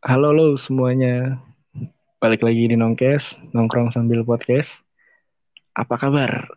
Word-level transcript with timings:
Halo 0.00 0.32
lo 0.32 0.56
semuanya, 0.56 1.36
balik 2.24 2.40
lagi 2.40 2.72
di 2.72 2.72
Nongkes, 2.72 3.36
nongkrong 3.52 3.92
sambil 3.92 4.24
podcast. 4.24 4.72
Apa 5.76 6.00
kabar? 6.00 6.48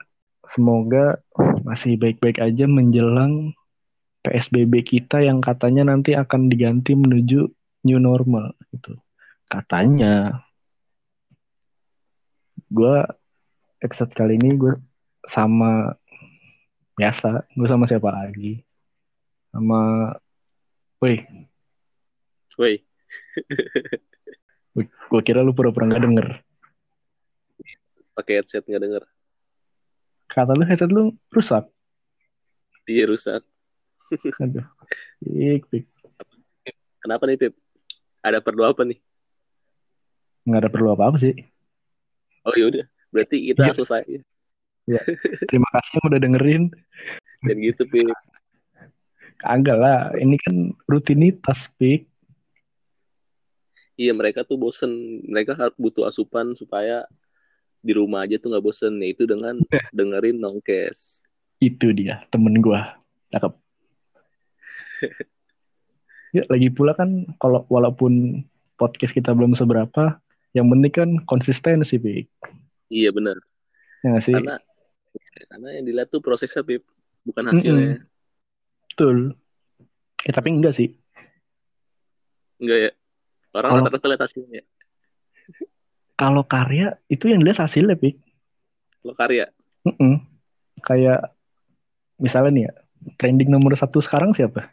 Semoga 0.47 1.19
masih 1.67 1.99
baik-baik 1.99 2.39
aja 2.39 2.63
menjelang 2.71 3.51
PSBB 4.23 4.87
kita 4.87 5.19
yang 5.19 5.43
katanya 5.43 5.91
nanti 5.91 6.15
akan 6.15 6.47
diganti 6.47 6.95
menuju 6.95 7.51
new 7.83 7.99
normal 7.99 8.55
gitu. 8.71 8.95
Katanya. 9.51 10.39
Gue 12.71 13.03
episode 13.83 14.15
kali 14.15 14.39
ini 14.39 14.55
gue 14.55 14.79
sama 15.27 15.91
biasa, 16.95 17.43
gue 17.59 17.67
sama 17.67 17.91
siapa 17.91 18.07
lagi? 18.07 18.63
Sama, 19.51 20.15
woi, 21.03 21.19
Woi, 22.53 22.92
gue 24.73 25.21
kira 25.21 25.45
lu 25.45 25.53
pura-pura 25.53 25.85
nggak 25.85 26.03
denger. 26.03 26.27
pakai 28.13 28.41
headset 28.41 28.65
nggak 28.65 28.83
denger. 28.83 29.03
Kata 30.29 30.53
lu 30.53 30.63
headset 30.65 30.89
lu 30.89 31.13
rusak. 31.29 31.65
Iya 32.85 33.09
rusak. 33.09 33.41
Aduh, 34.43 34.65
pik, 35.23 35.63
pik. 35.71 35.85
Kenapa 36.99 37.27
nih 37.27 37.35
Pip? 37.35 37.53
Ada 38.23 38.39
perlu 38.39 38.63
apa 38.63 38.87
nih? 38.87 38.95
Nggak 40.47 40.59
ada 40.63 40.71
perlu 40.71 40.87
apa-apa 40.93 41.17
sih. 41.19 41.35
Oh 42.43 42.55
yaudah, 42.55 42.83
berarti 43.11 43.51
kita 43.51 43.71
Iya. 43.71 43.75
selesai. 43.75 44.03
Terima 45.47 45.67
kasih 45.71 45.91
yang 45.99 46.05
udah 46.11 46.19
dengerin. 46.19 46.63
Dan 47.43 47.57
gitu 47.59 47.83
Pip. 47.87 48.07
Kagak 49.39 49.75
lah, 49.75 50.15
ini 50.15 50.39
kan 50.39 50.71
rutinitas, 50.87 51.67
Pik. 51.75 52.07
Iya 53.93 54.11
mereka 54.17 54.41
tuh 54.41 54.57
bosen. 54.57 55.21
Mereka 55.25 55.53
harus 55.57 55.75
butuh 55.77 56.09
asupan 56.09 56.57
supaya 56.57 57.05
di 57.83 57.93
rumah 57.93 58.25
aja 58.25 58.39
tuh 58.41 58.53
nggak 58.53 58.65
bosen. 58.65 58.97
Yaitu 59.01 59.29
dengan 59.29 59.59
dengerin 59.93 60.41
nongkes. 60.41 61.23
Itu 61.61 61.93
dia, 61.93 62.25
temen 62.33 62.59
gua. 62.59 62.97
Cakep. 63.31 63.53
Ya, 66.33 66.41
lagi 66.49 66.73
pula 66.73 66.97
kan 66.97 67.29
kalau 67.37 67.61
walaupun 67.69 68.41
podcast 68.73 69.13
kita 69.13 69.37
belum 69.37 69.53
seberapa, 69.53 70.17
yang 70.57 70.65
penting 70.65 70.89
kan 70.89 71.09
konsistensi, 71.29 72.01
Pik. 72.01 72.25
Iya 72.89 73.13
benar. 73.13 73.37
Ya 74.01 74.17
sih? 74.17 74.33
Karena 74.33 74.57
karena 75.45 75.69
yang 75.77 75.85
dilihat 75.85 76.09
tuh 76.09 76.25
prosesnya 76.25 76.65
Pip, 76.65 76.89
bukan 77.21 77.53
hasilnya. 77.53 78.01
Betul. 78.89 79.37
Eh, 80.25 80.33
tapi 80.33 80.49
enggak 80.57 80.73
sih. 80.73 80.97
Enggak 82.57 82.79
ya. 82.89 82.91
Orang 83.53 83.69
Kalau- 83.69 83.85
rata-rata 83.85 84.07
lihat 84.09 84.23
hasilnya. 84.25 84.63
Kalau 86.13 86.43
karya, 86.45 86.97
itu 87.09 87.25
yang 87.29 87.41
dilihat 87.41 87.65
hasilnya, 87.65 87.97
Pik. 87.97 88.17
Lo 89.05 89.13
karya. 89.13 89.49
Mm-mm. 89.85 90.21
Kayak, 90.81 91.33
misalnya 92.17 92.51
nih 92.53 92.63
ya, 92.69 92.73
trending 93.17 93.49
nomor 93.49 93.73
satu 93.77 93.99
sekarang 93.99 94.33
siapa? 94.33 94.69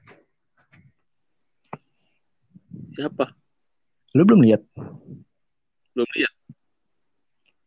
Siapa? 2.94 3.34
Lu 4.14 4.22
belum 4.26 4.42
lihat? 4.46 4.62
Belum 5.94 6.08
lihat. 6.16 6.34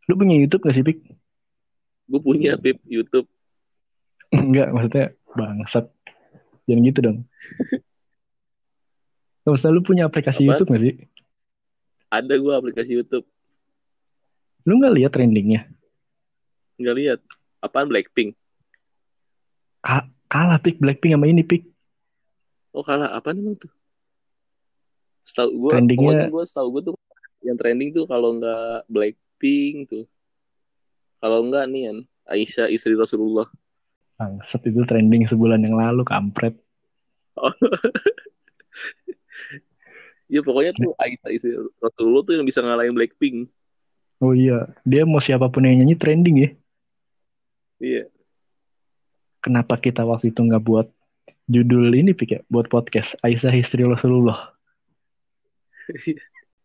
Lu 0.08 0.14
punya 0.20 0.36
YouTube 0.36 0.64
gak 0.68 0.76
sih, 0.76 0.84
Pik? 0.86 1.00
Gue 2.08 2.20
punya 2.20 2.60
Pip 2.60 2.80
YouTube. 2.88 3.28
Enggak, 4.36 4.70
maksudnya 4.74 5.06
bangsat. 5.34 5.86
Jangan 6.68 6.84
gitu 6.88 7.00
dong. 7.04 7.18
Nggak, 9.44 9.52
Maksudnya 9.52 9.76
lu 9.76 9.84
punya 9.84 10.04
aplikasi 10.08 10.40
Apaan? 10.40 10.50
YouTube 10.56 10.70
gak 10.72 10.82
sih? 10.82 10.96
Ada 12.08 12.34
gue 12.40 12.54
aplikasi 12.56 12.92
YouTube. 12.96 13.26
Lu 14.64 14.80
nggak 14.80 14.96
lihat 14.96 15.12
trendingnya? 15.12 15.68
Nggak 16.80 16.96
lihat. 16.96 17.20
Apaan 17.60 17.92
Blackpink? 17.92 18.40
Ka- 19.84 20.08
kalah 20.32 20.60
pik 20.60 20.80
Blackpink 20.80 21.16
sama 21.16 21.28
ini 21.28 21.44
pik. 21.44 21.68
Oh 22.72 22.82
kalah 22.82 23.12
apa 23.12 23.36
emang 23.36 23.60
tuh? 23.60 23.72
Setahu 25.28 25.68
gue, 25.68 25.72
Trendingnya- 25.76 26.32
gue 26.32 26.44
setahu 26.48 26.68
gue 26.80 26.82
tuh 26.92 26.94
yang 27.44 27.60
trending 27.60 27.92
tuh 27.92 28.08
kalau 28.08 28.40
nggak 28.40 28.88
Blackpink 28.88 29.92
tuh, 29.92 30.08
kalau 31.20 31.44
nggak 31.48 31.68
nih 31.68 31.92
kan 31.92 31.98
Aisyah 32.32 32.72
istri 32.72 32.96
Rasulullah. 32.96 33.48
Bangsat 34.16 34.64
itu 34.64 34.80
trending 34.88 35.28
sebulan 35.28 35.60
yang 35.60 35.76
lalu 35.76 36.08
kampret. 36.08 36.56
Ya 40.32 40.40
pokoknya 40.42 40.74
tuh 40.74 40.96
Aisyah 40.98 41.30
istri 41.30 41.52
Rasulullah 41.78 42.22
tuh 42.26 42.34
yang 42.40 42.46
bisa 42.48 42.64
ngalahin 42.64 42.96
Blackpink. 42.96 43.52
Oh 44.24 44.32
iya, 44.32 44.72
dia 44.88 45.04
mau 45.04 45.20
siapa 45.20 45.52
pun 45.52 45.68
yang 45.68 45.84
nyanyi 45.84 46.00
trending 46.00 46.36
ya. 46.40 46.50
Iya. 47.84 48.04
Kenapa 49.44 49.76
kita 49.76 50.08
waktu 50.08 50.32
itu 50.32 50.40
nggak 50.40 50.64
buat 50.64 50.88
judul 51.52 51.92
ini 51.92 52.16
pik 52.16 52.30
ya? 52.32 52.42
Buat 52.48 52.72
podcast 52.72 53.20
Aisyah 53.20 53.52
istri 53.60 53.84
Rasulullah. 53.84 54.56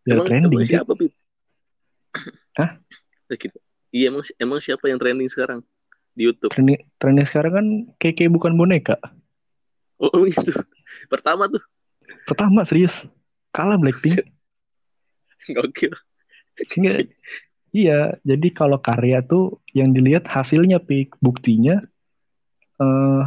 Ya 0.06 0.14
emang, 0.14 0.26
trending 0.30 0.54
emang 0.54 0.62
sih. 0.62 0.74
siapa 0.78 0.92
Pip? 0.94 1.12
Hah? 2.54 2.70
Iya 3.90 4.14
emang 4.14 4.24
emang 4.38 4.58
siapa 4.62 4.86
yang 4.86 5.02
trending 5.02 5.26
sekarang 5.26 5.60
di 6.14 6.30
YouTube? 6.30 6.54
Trending, 6.54 6.78
trending 7.02 7.26
sekarang 7.26 7.52
kan 7.52 7.66
keke 7.98 8.30
bukan 8.30 8.54
boneka. 8.54 8.96
Oh 9.98 10.22
itu 10.30 10.54
pertama 11.10 11.50
tuh 11.50 11.60
Pertama 12.24 12.64
serius 12.64 12.94
kalah 13.52 13.76
Blackpink. 13.76 14.24
gokil. 15.56 15.94
Enggak. 16.76 17.12
Iya, 17.68 18.16
jadi 18.24 18.48
kalau 18.56 18.80
karya 18.80 19.20
tuh 19.20 19.60
yang 19.76 19.92
dilihat 19.92 20.24
hasilnya 20.24 20.80
pik, 20.80 21.20
buktinya 21.20 21.78
eh 22.78 23.22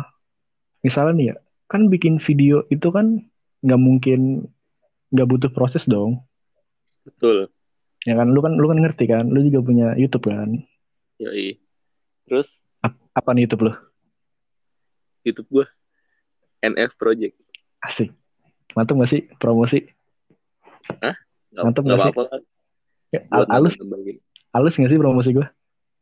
misalnya 0.82 1.14
nih 1.14 1.28
ya, 1.32 1.36
kan 1.70 1.92
bikin 1.92 2.18
video 2.18 2.66
itu 2.74 2.90
kan 2.90 3.22
nggak 3.62 3.82
mungkin 3.82 4.50
nggak 5.14 5.28
butuh 5.30 5.52
proses 5.54 5.86
dong. 5.86 6.26
Betul. 7.06 7.54
Ya 8.02 8.18
kan 8.18 8.34
lu 8.34 8.42
kan 8.42 8.58
lu 8.58 8.66
kan 8.66 8.82
ngerti 8.82 9.06
kan, 9.06 9.30
lu 9.30 9.46
juga 9.46 9.62
punya 9.62 9.88
YouTube 9.94 10.34
kan. 10.34 10.58
Yoi. 11.22 11.62
Terus 12.26 12.66
Ap- 12.82 12.98
Apa 13.14 13.38
nih 13.38 13.46
YouTube 13.46 13.70
lu? 13.70 13.74
YouTube 15.22 15.50
gue 15.54 15.66
NF 16.66 16.98
Project. 16.98 17.38
Asik. 17.86 18.10
Mantap 18.74 18.96
gak 18.98 19.12
sih 19.12 19.22
promosi? 19.36 19.80
Nggak, 20.92 21.16
Mantep 21.54 21.84
nggak 21.84 21.88
nggak 21.88 22.00
sih? 22.00 22.14
apa-apa 22.14 22.24
kan? 22.30 22.42
Ya, 23.12 23.22
Buat 23.28 23.48
al- 23.48 23.54
halus 23.60 23.74
nambah-nambahin. 23.76 24.18
halus 24.52 24.74
gak 24.76 24.90
sih 24.90 25.00
promosi 25.00 25.30
gua? 25.32 25.48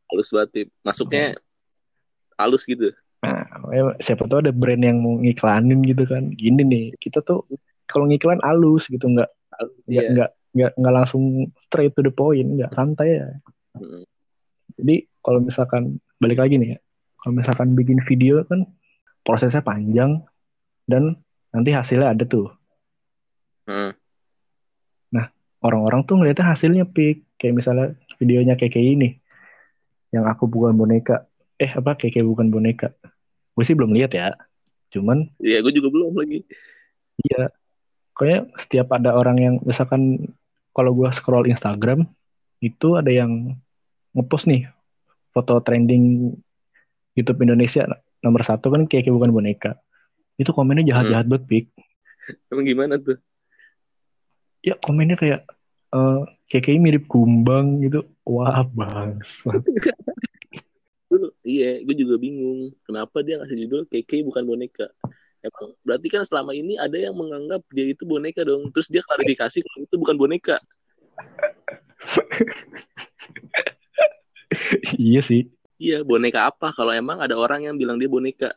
halus 0.09 0.29
banget 0.33 0.49
Pip. 0.49 0.67
masuknya 0.81 1.25
halus 2.35 2.65
gitu 2.65 2.89
Nah, 3.19 3.43
ya, 3.69 3.83
siapa 3.99 4.25
tahu 4.25 4.39
ada 4.41 4.49
brand 4.49 4.79
yang 4.79 5.03
mau 5.03 5.19
ngiklanin 5.19 5.83
gitu 5.83 6.07
kan. 6.07 6.31
Gini 6.31 6.63
nih, 6.63 6.85
kita 6.97 7.19
tuh 7.19 7.43
kalau 7.83 8.07
ngiklan 8.07 8.39
halus 8.41 8.87
gitu 8.87 9.03
nggak 9.03 9.27
nggak 9.59 9.69
iya. 9.91 10.09
nggak 10.15 10.29
nggak 10.49 10.71
nggak 10.77 10.93
langsung 10.95 11.23
straight 11.61 11.91
to 11.93 12.01
the 12.01 12.09
point 12.09 12.47
nggak 12.47 12.71
santai 12.71 13.17
ya 13.17 13.27
Mm. 13.69 14.01
jadi 14.81 14.95
kalau 15.21 15.39
misalkan 15.39 15.83
balik 16.17 16.41
lagi 16.41 16.57
nih 16.57 16.73
ya 16.73 16.77
kalau 17.15 17.37
misalkan 17.37 17.77
bikin 17.77 18.01
video 18.01 18.41
kan 18.43 18.65
prosesnya 19.21 19.61
panjang 19.61 20.25
dan 20.83 21.13
nanti 21.49 21.69
hasilnya 21.69 22.11
ada 22.11 22.25
tuh 22.25 22.49
Mm. 23.69 23.93
orang-orang 25.59 26.07
tuh 26.07 26.15
ngeliatnya 26.15 26.55
hasilnya 26.55 26.87
pik 26.87 27.35
kayak 27.35 27.59
misalnya 27.59 27.93
videonya 28.15 28.55
kayak 28.55 28.79
kayak 28.79 28.87
ini 28.95 29.09
yang 30.15 30.23
aku 30.25 30.47
bukan 30.47 30.71
boneka 30.73 31.27
eh 31.59 31.67
apa 31.67 31.99
kayak 31.99 32.15
kayak 32.15 32.27
bukan 32.31 32.47
boneka 32.47 32.95
gue 33.53 33.63
sih 33.67 33.75
belum 33.75 33.91
lihat 33.91 34.15
ya 34.15 34.33
cuman 34.89 35.27
Iya, 35.37 35.59
gue 35.61 35.75
juga 35.75 35.91
belum 35.91 36.15
lagi. 36.15 36.47
Iya, 37.27 37.51
kayaknya 38.15 38.41
setiap 38.55 38.87
ada 38.95 39.11
orang 39.15 39.37
yang 39.37 39.55
misalkan 39.67 40.31
kalau 40.71 40.95
gua 40.95 41.11
scroll 41.11 41.49
Instagram 41.49 42.07
itu 42.63 42.95
ada 42.95 43.11
yang 43.11 43.59
ngepost 44.15 44.47
nih 44.47 44.67
foto 45.35 45.59
trending 45.59 46.35
YouTube 47.15 47.43
Indonesia 47.43 47.83
nomor 48.23 48.43
satu 48.43 48.71
kan 48.71 48.87
kayak, 48.87 49.07
kayak 49.07 49.15
bukan 49.15 49.31
boneka. 49.31 49.71
Itu 50.39 50.55
komennya 50.55 50.87
jahat-jahat 50.87 51.27
banget, 51.27 51.43
Pik. 51.51 51.65
Emang 52.47 52.63
gimana 52.63 52.95
tuh? 52.95 53.19
Ya 54.59 54.75
komennya 54.79 55.15
kayak 55.15 55.47
eh 55.89 56.21
kayak 56.49 56.63
kayak 56.65 56.81
mirip 56.81 57.03
kumbang 57.09 57.81
gitu. 57.85 58.05
Wah, 58.25 58.65
bang. 58.65 59.17
Iya, 61.41 61.81
gue 61.81 61.95
juga 61.97 62.21
bingung. 62.21 62.69
Kenapa 62.85 63.25
dia 63.25 63.41
ngasih 63.41 63.65
judul 63.65 63.81
KK 63.89 64.21
bukan 64.29 64.45
boneka? 64.45 64.85
Emang 65.41 65.73
berarti 65.81 66.07
kan 66.11 66.21
selama 66.27 66.53
ini 66.53 66.77
ada 66.77 66.93
yang 66.93 67.17
menganggap 67.17 67.65
dia 67.73 67.89
itu 67.89 68.05
boneka 68.05 68.45
dong. 68.45 68.69
Terus 68.69 68.93
dia 68.93 69.01
klarifikasi 69.01 69.65
kalau 69.65 69.79
itu 69.81 69.95
bukan 69.97 70.15
boneka. 70.19 70.61
iya 75.09 75.21
sih. 75.25 75.49
Iya, 75.79 76.05
boneka 76.05 76.51
apa? 76.53 76.75
Kalau 76.75 76.93
emang 76.93 77.23
ada 77.23 77.33
orang 77.33 77.65
yang 77.65 77.73
bilang 77.79 77.97
dia 77.97 78.11
boneka. 78.11 78.53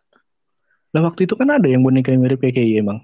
Lah 0.92 1.08
waktu 1.08 1.24
itu 1.24 1.32
kan 1.38 1.48
ada 1.48 1.64
yang 1.70 1.80
boneka 1.80 2.12
yang 2.12 2.20
mirip 2.20 2.42
kayak 2.44 2.84
emang. 2.84 3.00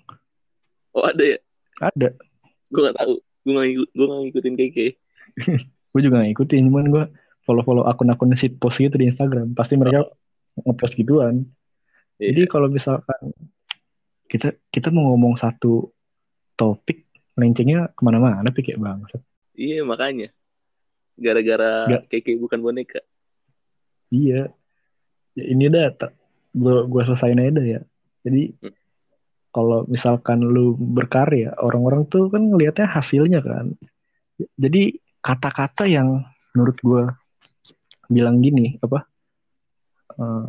Oh 0.92 1.08
ada 1.08 1.24
ya? 1.24 1.38
Ada. 1.80 2.27
Gue 2.68 2.80
gak 2.88 2.98
tahu. 3.00 3.14
gue 3.18 3.52
gak, 3.56 3.64
ngikut, 3.64 3.88
gue 3.96 4.06
gak 4.06 4.20
ngikutin 4.28 4.54
KK 4.60 4.78
gue 5.92 6.00
juga 6.04 6.14
gak 6.20 6.28
ngikutin 6.28 6.62
cuman 6.68 6.86
gue 6.92 7.04
follow-follow 7.48 7.88
akun-akun 7.88 8.36
post 8.60 8.76
gitu 8.76 8.92
di 8.92 9.08
Instagram. 9.08 9.56
Pasti 9.56 9.80
mereka 9.80 10.04
ngepost 10.60 10.94
gituan. 11.00 11.48
Iya. 12.18 12.34
jadi 12.34 12.50
kalau 12.50 12.68
misalkan 12.68 13.30
kita 14.28 14.52
kita 14.74 14.90
mau 14.90 15.14
ngomong 15.14 15.38
satu 15.38 15.94
topik 16.58 17.06
melencengnya 17.38 17.94
ke 17.94 18.02
mana-mana 18.02 18.50
pik 18.50 18.74
kayak 18.74 18.82
banget 18.82 19.22
iya 19.54 19.82
makanya. 19.82 20.28
Gara-gara 21.18 21.86
Nggak. 21.86 22.02
KK 22.10 22.26
bukan 22.38 22.58
boneka. 22.62 23.00
Iya. 24.10 24.54
Ya, 25.34 25.44
ini 25.46 25.66
dah 25.70 25.94
gue 26.54 26.76
gue 26.86 27.02
selesain 27.06 27.38
aja 27.38 27.50
dah 27.54 27.66
ya. 27.66 27.80
Jadi 28.22 28.42
Hmm. 28.58 28.74
Kalau 29.52 29.88
misalkan 29.88 30.44
lu 30.44 30.76
berkarya 30.76 31.56
orang-orang 31.58 32.04
tuh 32.06 32.28
kan 32.28 32.52
ngelihatnya 32.52 32.88
hasilnya 32.88 33.40
kan. 33.40 33.74
Jadi 34.54 35.00
kata-kata 35.24 35.88
yang 35.88 36.22
menurut 36.54 36.78
gue 36.80 37.04
bilang 38.08 38.40
gini 38.40 38.80
apa 38.80 39.04
eh, 40.16 40.48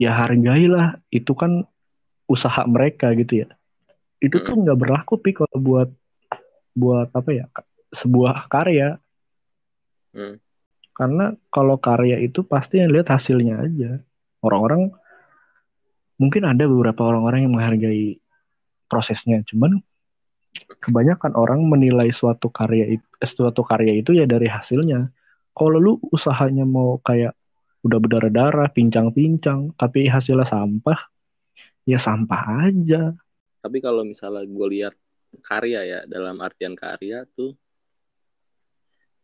ya 0.00 0.14
hargailah 0.16 1.02
itu 1.12 1.32
kan 1.34 1.64
usaha 2.28 2.62
mereka 2.68 3.12
gitu 3.16 3.44
ya. 3.44 3.48
Itu 4.20 4.42
tuh 4.44 4.60
nggak 4.60 4.78
berlaku 4.78 5.18
pi 5.18 5.32
kalau 5.32 5.58
buat 5.58 5.88
buat 6.76 7.08
apa 7.14 7.30
ya 7.32 7.46
sebuah 7.96 8.46
karya. 8.52 9.00
Hmm. 10.08 10.40
karena 10.96 11.36
kalau 11.52 11.76
karya 11.78 12.18
itu 12.18 12.42
pasti 12.42 12.80
yang 12.80 12.90
lihat 12.90 13.12
hasilnya 13.12 13.60
aja. 13.60 14.02
Orang-orang 14.42 14.90
mungkin 16.18 16.42
ada 16.44 16.66
beberapa 16.66 17.06
orang-orang 17.06 17.46
yang 17.46 17.52
menghargai 17.54 18.18
prosesnya. 18.90 19.40
Cuman 19.46 19.78
kebanyakan 20.82 21.38
orang 21.38 21.62
menilai 21.64 22.10
suatu 22.10 22.50
karya 22.50 22.98
itu 22.98 23.06
suatu 23.22 23.62
karya 23.62 24.02
itu 24.02 24.14
ya 24.14 24.26
dari 24.26 24.50
hasilnya. 24.50 25.08
Kalau 25.54 25.78
lu 25.78 25.92
usahanya 26.10 26.66
mau 26.66 26.98
kayak 27.02 27.34
udah 27.86 27.98
berdarah-darah 28.02 28.74
pincang-pincang 28.74 29.74
tapi 29.78 30.10
hasilnya 30.10 30.46
sampah 30.46 30.98
ya 31.86 31.98
sampah 31.98 32.68
aja. 32.68 33.14
Tapi 33.62 33.78
kalau 33.78 34.02
misalnya 34.02 34.44
gue 34.44 34.66
lihat 34.74 34.94
karya 35.40 35.80
ya 35.86 36.00
dalam 36.04 36.38
artian 36.42 36.74
karya 36.74 37.26
tuh 37.32 37.54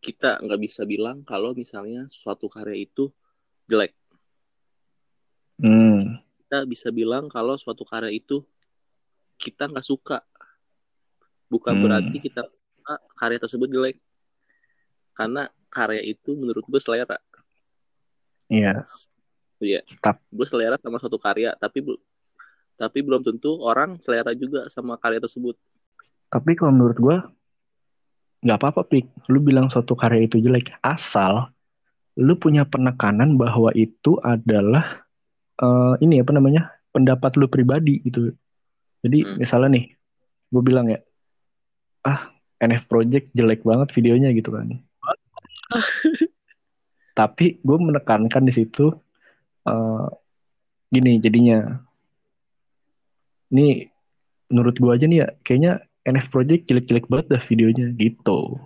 kita 0.04 0.36
nggak 0.44 0.60
bisa 0.60 0.84
bilang 0.84 1.24
kalau 1.24 1.56
misalnya 1.56 2.04
suatu 2.12 2.46
karya 2.46 2.84
itu 2.84 3.08
jelek. 3.66 3.96
Hmm. 5.58 6.20
Kita 6.54 6.70
bisa 6.70 6.94
bilang 6.94 7.26
kalau 7.26 7.58
suatu 7.58 7.82
karya 7.82 8.14
itu 8.14 8.46
kita 9.42 9.66
nggak 9.66 9.82
suka 9.82 10.22
bukan 11.50 11.74
Hmm. 11.74 11.82
berarti 11.82 12.22
kita 12.22 12.46
suka 12.46 12.94
karya 13.18 13.38
tersebut 13.42 13.66
jelek 13.74 13.98
karena 15.18 15.50
karya 15.66 15.98
itu 16.06 16.38
menurut 16.38 16.62
gue 16.62 16.78
selera 16.78 17.18
Iya, 18.46 18.86
Iya. 19.58 19.82
Tap. 19.98 20.22
Gue 20.30 20.46
selera 20.46 20.78
sama 20.78 21.02
suatu 21.02 21.18
karya, 21.18 21.58
tapi 21.58 21.82
tapi 22.78 22.98
belum 23.02 23.26
tentu 23.26 23.58
orang 23.58 23.98
selera 23.98 24.30
juga 24.30 24.70
sama 24.70 24.94
karya 24.94 25.18
tersebut. 25.18 25.58
tapi 26.30 26.54
kalau 26.54 26.70
menurut 26.70 26.98
gua 27.02 27.16
nggak 28.46 28.58
apa-apa 28.62 28.82
pik 28.86 29.06
lu 29.26 29.42
bilang 29.42 29.66
suatu 29.74 29.98
karya 29.98 30.26
itu 30.30 30.38
jelek 30.38 30.70
asal 30.86 31.50
lu 32.14 32.38
punya 32.38 32.62
penekanan 32.62 33.34
bahwa 33.34 33.74
itu 33.74 34.18
adalah 34.22 35.03
eh, 35.56 35.94
ini 36.00 36.18
apa 36.18 36.32
namanya 36.32 36.62
pendapat 36.90 37.34
lu 37.36 37.46
pribadi 37.46 38.00
gitu. 38.00 38.32
Jadi 39.02 39.18
Hmm. 39.22 39.36
misalnya 39.38 39.68
nih 39.76 39.84
gue 40.48 40.62
bilang 40.62 40.86
ya 40.88 40.98
ah 42.02 42.30
NF 42.58 42.86
Project 42.86 43.34
jelek 43.34 43.62
banget 43.62 43.90
videonya 43.92 44.30
gitu 44.32 44.50
kan. 44.50 44.70
Tapi 47.14 47.58
gue 47.60 47.76
menekankan 47.78 48.42
di 48.44 48.52
situ 48.52 48.90
eh, 49.64 50.06
gini 50.88 51.18
jadinya. 51.18 51.78
Ini 53.50 53.86
menurut 54.50 54.74
gue 54.76 54.90
aja 54.90 55.06
nih 55.06 55.18
ya 55.22 55.28
kayaknya 55.40 55.72
NF 56.04 56.28
Project 56.28 56.68
jelek-jelek 56.68 57.06
banget 57.08 57.26
dah 57.32 57.42
videonya 57.42 57.86
gitu. 57.96 58.58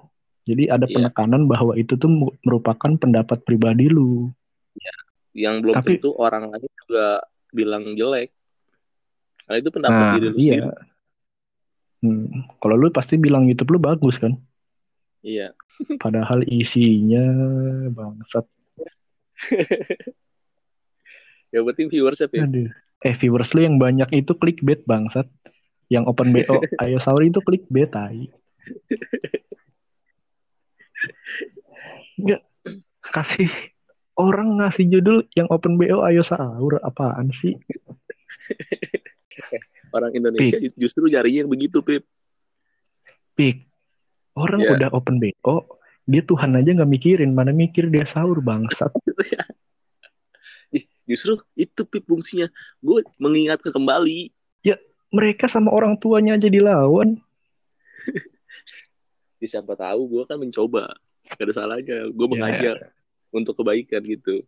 Jadi 0.49 0.65
ada 0.67 0.89
Iya. 0.89 0.95
penekanan 0.97 1.45
bahwa 1.45 1.77
itu 1.77 1.95
tuh 1.95 2.09
merupakan 2.41 2.91
pendapat 2.97 3.45
pribadi 3.45 3.87
lu. 3.87 4.33
Yang 5.37 5.55
belum 5.63 5.75
Tapi- 5.77 6.01
tentu 6.01 6.17
orang 6.17 6.49
lain 6.49 6.73
juga 6.89 7.21
bilang 7.53 7.93
jelek. 7.93 8.33
Karena 9.45 9.57
itu 9.61 9.71
pendapat 9.73 10.01
nah 10.01 10.13
diri 10.17 10.29
lu 10.33 10.37
iya 10.41 10.41
sendiri. 10.41 10.69
Hmm, 11.99 12.27
kalau 12.63 12.77
lu 12.79 12.89
pasti 12.95 13.19
bilang 13.19 13.45
YouTube 13.51 13.75
lu 13.75 13.81
bagus 13.83 14.17
kan 14.23 14.39
Iya. 15.19 15.51
padahal 16.05 16.47
isinya 16.47 17.27
bangsat 17.91 18.47
Ya 21.49 21.65
berarti 21.65 21.89
viewersnya 21.89 22.29
Pip. 22.29 22.45
Aduh. 22.45 22.69
Eh 23.01 23.15
viewers 23.17 23.57
lu 23.57 23.65
yang 23.65 23.81
banyak 23.81 24.09
itu 24.13 24.37
clickbait 24.37 24.85
bangsat. 24.85 25.25
Yang 25.89 26.05
open 26.13 26.29
BO 26.37 26.61
Ayo 26.85 27.01
Sahur 27.01 27.25
itu 27.25 27.41
clickbait 27.41 27.89
tai. 27.89 28.29
Enggak 32.21 32.45
kasih 33.01 33.49
orang 34.19 34.59
ngasih 34.59 34.91
judul 34.91 35.23
yang 35.39 35.47
open 35.49 35.79
BO 35.79 36.03
Ayo 36.03 36.27
Sahur 36.27 36.83
apaan 36.83 37.31
sih? 37.31 37.55
Orang 39.97 40.13
Indonesia 40.13 40.61
justru 40.77 41.09
nyarinya 41.09 41.47
yang 41.47 41.53
begitu 41.53 41.81
Pip. 41.81 42.05
Pik. 43.33 43.65
Orang 44.37 44.61
Iya. 44.61 44.77
udah 44.77 44.89
open 44.93 45.17
BO, 45.17 45.81
dia 46.05 46.23
Tuhan 46.23 46.53
aja 46.59 46.71
nggak 46.77 46.91
mikirin, 46.91 47.33
mana 47.33 47.55
mikir 47.55 47.89
dia 47.89 48.05
sahur 48.05 48.45
bangsat. 48.45 48.93
Justru 51.09 51.41
itu 51.57 51.83
Pip 51.89 52.05
fungsinya. 52.05 52.53
Gue 52.85 53.01
mengingatkan 53.17 53.73
kembali. 53.73 54.35
Mereka 55.09 55.49
sama 55.49 55.73
orang 55.73 55.97
tuanya 55.97 56.37
aja 56.37 56.53
dilawan. 56.53 57.17
Ya, 59.39 59.47
siapa 59.47 59.79
tahu 59.79 60.19
gue 60.19 60.23
kan 60.27 60.35
mencoba. 60.35 60.99
Gak 61.31 61.47
ada 61.47 61.55
salahnya. 61.55 62.11
Gue 62.11 62.27
Ya. 62.27 62.31
mengajak 62.35 62.77
untuk 63.31 63.55
kebaikan 63.57 64.01
gitu. 64.03 64.43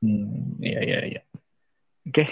Hmm, 0.00 0.60
iya 0.60 0.80
iya 0.84 0.98
iya. 1.08 1.20
Oke, 2.04 2.24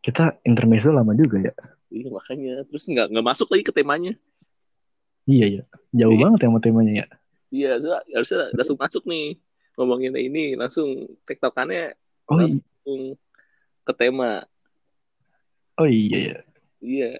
kita 0.00 0.36
intermezzo 0.42 0.90
lama 0.90 1.14
juga 1.14 1.40
ya. 1.40 1.54
Iya 1.88 2.10
makanya. 2.10 2.54
Terus 2.66 2.84
nggak 2.90 3.06
nggak 3.14 3.26
masuk 3.26 3.48
lagi 3.50 3.64
ke 3.64 3.72
temanya. 3.72 4.12
Iya 5.24 5.46
ya, 5.48 5.62
jauh 5.94 6.12
Iya. 6.12 6.22
banget 6.28 6.38
ya 6.42 6.48
sama 6.52 6.60
temanya 6.60 6.92
ya. 7.00 7.06
Iya, 7.48 7.68
harusnya- 8.12 8.50
langsung 8.52 8.76
masuk 8.76 9.02
nih. 9.06 9.38
Ngomongin 9.74 10.14
ini 10.14 10.54
langsung 10.54 10.86
tektokannya 11.24 11.94
Oh, 12.30 12.38
langsung 12.38 12.62
ke 13.82 13.92
tema. 13.94 14.44
oh 15.76 15.88
iya 15.88 16.18
ya. 16.34 16.38
Iya, 16.78 17.10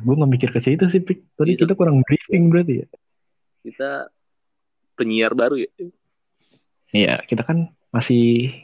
Gue 0.00 0.16
nggak 0.16 0.32
mikir 0.32 0.48
ke 0.48 0.60
situ 0.60 0.88
sih, 0.88 0.96
Pik. 0.98 1.36
Tadi 1.36 1.56
Iya. 1.56 1.60
kita 1.64 1.72
kurang 1.76 2.00
briefing 2.02 2.48
berarti 2.48 2.84
ya. 2.84 2.86
kita 3.64 4.12
penyiar 4.94 5.32
baru 5.32 5.56
ya, 5.56 5.70
Iya, 6.94 7.26
kita 7.26 7.42
kan 7.42 7.74
masih 7.90 8.54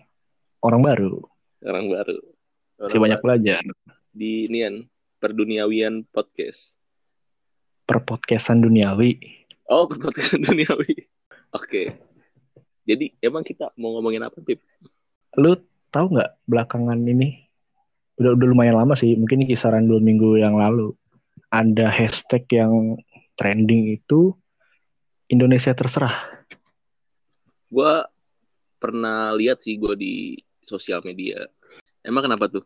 orang 0.62 0.86
baru, 0.86 1.18
orang 1.66 1.90
baru. 1.90 2.18
Orang 2.78 2.86
masih 2.86 3.00
banyak 3.02 3.18
baru 3.18 3.26
belajar. 3.26 3.62
di 4.14 4.46
nian 4.46 4.86
perduniawian 5.18 6.06
podcast. 6.14 6.78
Per 7.90 7.98
podcastan 8.06 8.62
duniawi. 8.62 9.18
Oh, 9.66 9.90
podcast 9.90 10.38
duniawi. 10.46 11.10
Oke. 11.58 11.98
Jadi 12.86 13.18
emang 13.18 13.42
kita 13.42 13.74
mau 13.74 13.98
ngomongin 13.98 14.22
apa, 14.22 14.38
Pip? 14.46 14.62
Lu 15.34 15.58
tahu 15.90 16.14
nggak 16.14 16.30
belakangan 16.46 17.02
ini? 17.02 17.50
Udah, 18.14 18.38
udah 18.38 18.46
lumayan 18.46 18.78
lama 18.78 18.94
sih, 18.94 19.18
mungkin 19.18 19.42
kisaran 19.42 19.90
dua 19.90 19.98
minggu 19.98 20.38
yang 20.38 20.54
lalu. 20.54 20.94
Ada 21.50 21.90
hashtag 21.90 22.46
yang 22.54 22.94
trending 23.34 23.98
itu 23.98 24.38
Indonesia 25.26 25.74
terserah. 25.74 26.46
Gua 27.70 28.09
pernah 28.80 29.36
lihat 29.36 29.60
sih 29.60 29.76
gue 29.76 29.94
di 29.94 30.14
sosial 30.64 31.04
media. 31.04 31.44
Emang 32.00 32.24
kenapa 32.24 32.48
tuh? 32.48 32.64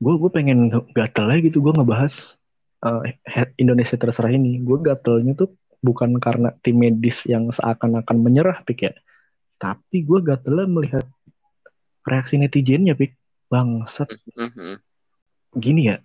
gue 0.00 0.14
gue 0.16 0.30
pengen 0.32 0.72
gatel 0.96 1.28
aja 1.28 1.40
gitu 1.44 1.60
gue 1.60 1.76
ngebahas 1.76 2.16
he- 3.28 3.52
Indonesia 3.60 4.00
terserah 4.00 4.32
ini 4.32 4.56
gue 4.64 4.80
gatelnya 4.80 5.36
tuh 5.36 5.52
bukan 5.84 6.16
karena 6.16 6.56
tim 6.64 6.80
medis 6.80 7.20
yang 7.28 7.52
seakan-akan 7.52 8.16
menyerah 8.16 8.64
pik 8.64 8.88
ya 8.88 8.96
tapi 9.60 10.00
gue 10.00 10.24
gatelnya 10.24 10.64
melihat 10.64 11.04
reaksi 12.00 12.40
netizennya 12.40 12.96
pik 12.96 13.12
bangsat 13.52 14.08
Mhm. 14.32 14.80
gini 15.60 15.92
ya 15.92 16.00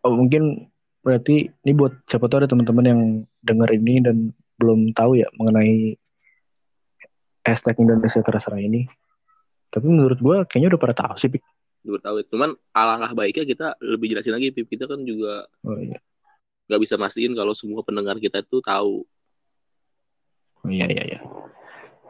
oh 0.00 0.16
mungkin 0.16 0.72
berarti 1.04 1.52
ini 1.52 1.72
buat 1.76 2.00
siapa 2.08 2.32
tahu 2.32 2.44
ada 2.44 2.48
teman-teman 2.48 2.86
yang 2.88 3.00
denger 3.44 3.68
ini 3.76 3.94
dan 4.00 4.16
belum 4.56 4.96
tahu 4.96 5.20
ya 5.20 5.28
mengenai 5.36 6.00
hashtag 7.48 7.76
Indonesia 7.80 8.20
terserah 8.20 8.60
ini 8.60 8.84
tapi 9.68 9.86
menurut 9.88 10.20
gue 10.20 10.36
kayaknya 10.48 10.76
udah 10.76 10.80
pada 10.80 10.94
tahu 10.96 11.16
sih 11.20 11.32
pik 11.32 11.44
Gue 11.78 11.96
tahu. 12.02 12.20
Cuman 12.26 12.58
alangkah 12.74 13.14
baiknya 13.14 13.46
kita 13.46 13.66
lebih 13.78 14.12
jelasin 14.12 14.34
lagi, 14.34 14.50
Pip. 14.50 14.66
Kita 14.66 14.90
kan 14.90 14.98
juga 15.06 15.46
oh, 15.62 15.78
iya. 15.78 15.96
nggak 16.68 16.80
bisa 16.84 17.00
mastiin 17.00 17.32
kalau 17.32 17.54
semua 17.56 17.80
pendengar 17.86 18.18
kita 18.20 18.44
itu 18.44 18.60
tahu 18.60 19.06
Iya 20.66 20.86
iya 20.90 21.02
iya. 21.14 21.20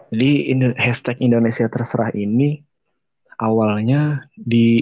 Jadi 0.08 0.30
ini 0.50 0.64
hashtag 0.80 1.20
Indonesia 1.20 1.68
terserah 1.68 2.10
ini 2.16 2.64
awalnya 3.36 4.24
di, 4.32 4.80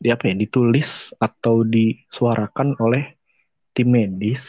di 0.00 0.08
apa 0.08 0.32
ya 0.32 0.34
ditulis 0.34 1.12
atau 1.20 1.62
disuarakan 1.62 2.80
oleh 2.80 3.12
tim 3.76 3.92
medis 3.92 4.40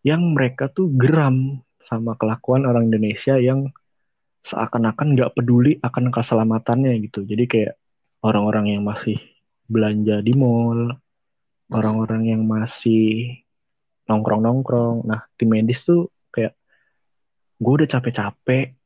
yang 0.00 0.32
mereka 0.32 0.72
tuh 0.72 0.88
geram 0.96 1.60
sama 1.84 2.16
kelakuan 2.16 2.64
orang 2.64 2.88
Indonesia 2.88 3.36
yang 3.36 3.68
seakan-akan 4.46 5.16
nggak 5.16 5.34
peduli 5.34 5.80
akan 5.82 6.14
keselamatannya 6.14 6.94
gitu. 7.08 7.26
Jadi 7.26 7.44
kayak 7.48 7.74
orang-orang 8.22 8.78
yang 8.78 8.82
masih 8.86 9.18
belanja 9.68 10.24
di 10.24 10.32
mall, 10.34 10.94
orang-orang 11.68 12.32
yang 12.32 12.42
masih 12.48 13.38
nongkrong-nongkrong. 14.08 15.04
Nah, 15.04 15.28
tim 15.36 15.52
medis 15.52 15.84
tuh 15.84 16.08
kayak 16.32 16.56
gue 17.60 17.72
udah 17.72 17.88
capek-capek 17.88 18.78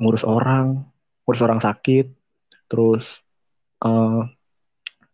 ngurus 0.00 0.24
orang, 0.24 0.84
ngurus 1.24 1.42
orang 1.44 1.60
sakit, 1.60 2.06
terus 2.68 3.04
uh, 3.84 4.24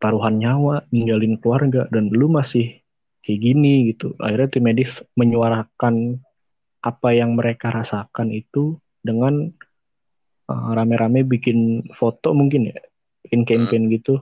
taruhan 0.02 0.38
nyawa, 0.38 0.86
ninggalin 0.90 1.38
keluarga, 1.38 1.86
dan 1.90 2.10
lu 2.10 2.26
masih 2.26 2.82
kayak 3.22 3.40
gini 3.42 3.94
gitu. 3.94 4.14
Akhirnya 4.18 4.50
tim 4.50 4.64
medis 4.66 4.90
menyuarakan 5.14 6.18
apa 6.82 7.08
yang 7.14 7.38
mereka 7.38 7.70
rasakan 7.70 8.34
itu 8.34 8.81
dengan 9.02 9.50
uh, 10.48 10.70
rame-rame 10.72 11.26
bikin 11.26 11.90
foto 11.98 12.32
mungkin 12.32 12.70
ya, 12.70 12.78
bikin 13.26 13.42
campaign 13.44 13.90
hmm. 13.90 13.92
gitu 13.98 14.14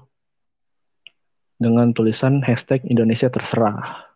dengan 1.60 1.92
tulisan 1.92 2.40
hashtag 2.40 2.80
Indonesia 2.88 3.28
terserah. 3.28 4.08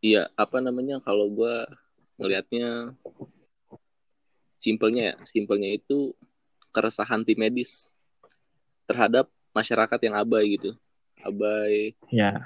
Iya, 0.00 0.28
apa 0.36 0.64
namanya 0.64 0.96
kalau 1.04 1.28
gue 1.28 1.68
ngelihatnya 2.16 2.96
simpelnya 4.56 5.12
ya, 5.12 5.14
simpelnya 5.28 5.76
itu 5.76 6.16
keresahan 6.72 7.24
tim 7.28 7.36
medis 7.36 7.92
terhadap 8.88 9.28
masyarakat 9.52 9.98
yang 10.08 10.16
abai 10.16 10.56
gitu, 10.56 10.72
abai 11.20 11.96
ya. 12.12 12.44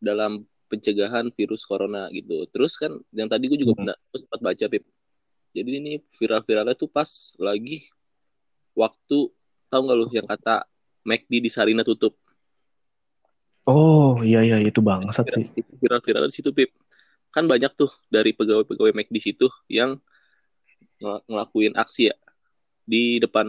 dalam 0.00 0.44
pencegahan 0.66 1.30
virus 1.32 1.64
corona 1.64 2.10
gitu. 2.12 2.44
Terus 2.52 2.76
kan 2.76 2.92
yang 3.14 3.28
tadi 3.32 3.48
gue 3.48 3.60
juga 3.60 3.76
hmm. 3.80 4.16
sempat 4.16 4.40
baca 4.44 4.64
pip. 4.68 4.84
Jadi 5.56 5.70
ini 5.80 5.92
viral-viralnya 6.20 6.76
tuh 6.76 6.92
pas 6.92 7.08
lagi 7.40 7.88
waktu 8.76 9.32
tahu 9.72 9.80
nggak 9.88 9.96
lu 9.96 10.06
yang 10.12 10.28
kata 10.28 10.68
McD 11.08 11.32
di 11.40 11.48
Sarina 11.48 11.80
tutup. 11.80 12.12
Oh 13.64 14.20
iya 14.20 14.44
iya 14.44 14.60
itu 14.60 14.84
bangsat 14.84 15.24
sih. 15.32 15.48
Viral-viral 15.80 16.28
di 16.28 16.34
situ 16.36 16.52
Pip. 16.52 16.76
Kan 17.32 17.48
banyak 17.48 17.72
tuh 17.72 17.88
dari 18.12 18.36
pegawai-pegawai 18.36 18.92
Mac 18.92 19.08
di 19.08 19.20
situ 19.24 19.48
yang 19.72 19.96
ng 21.00 21.24
ngelakuin 21.28 21.72
aksi 21.76 22.12
ya 22.12 22.16
di 22.84 23.16
depan 23.16 23.48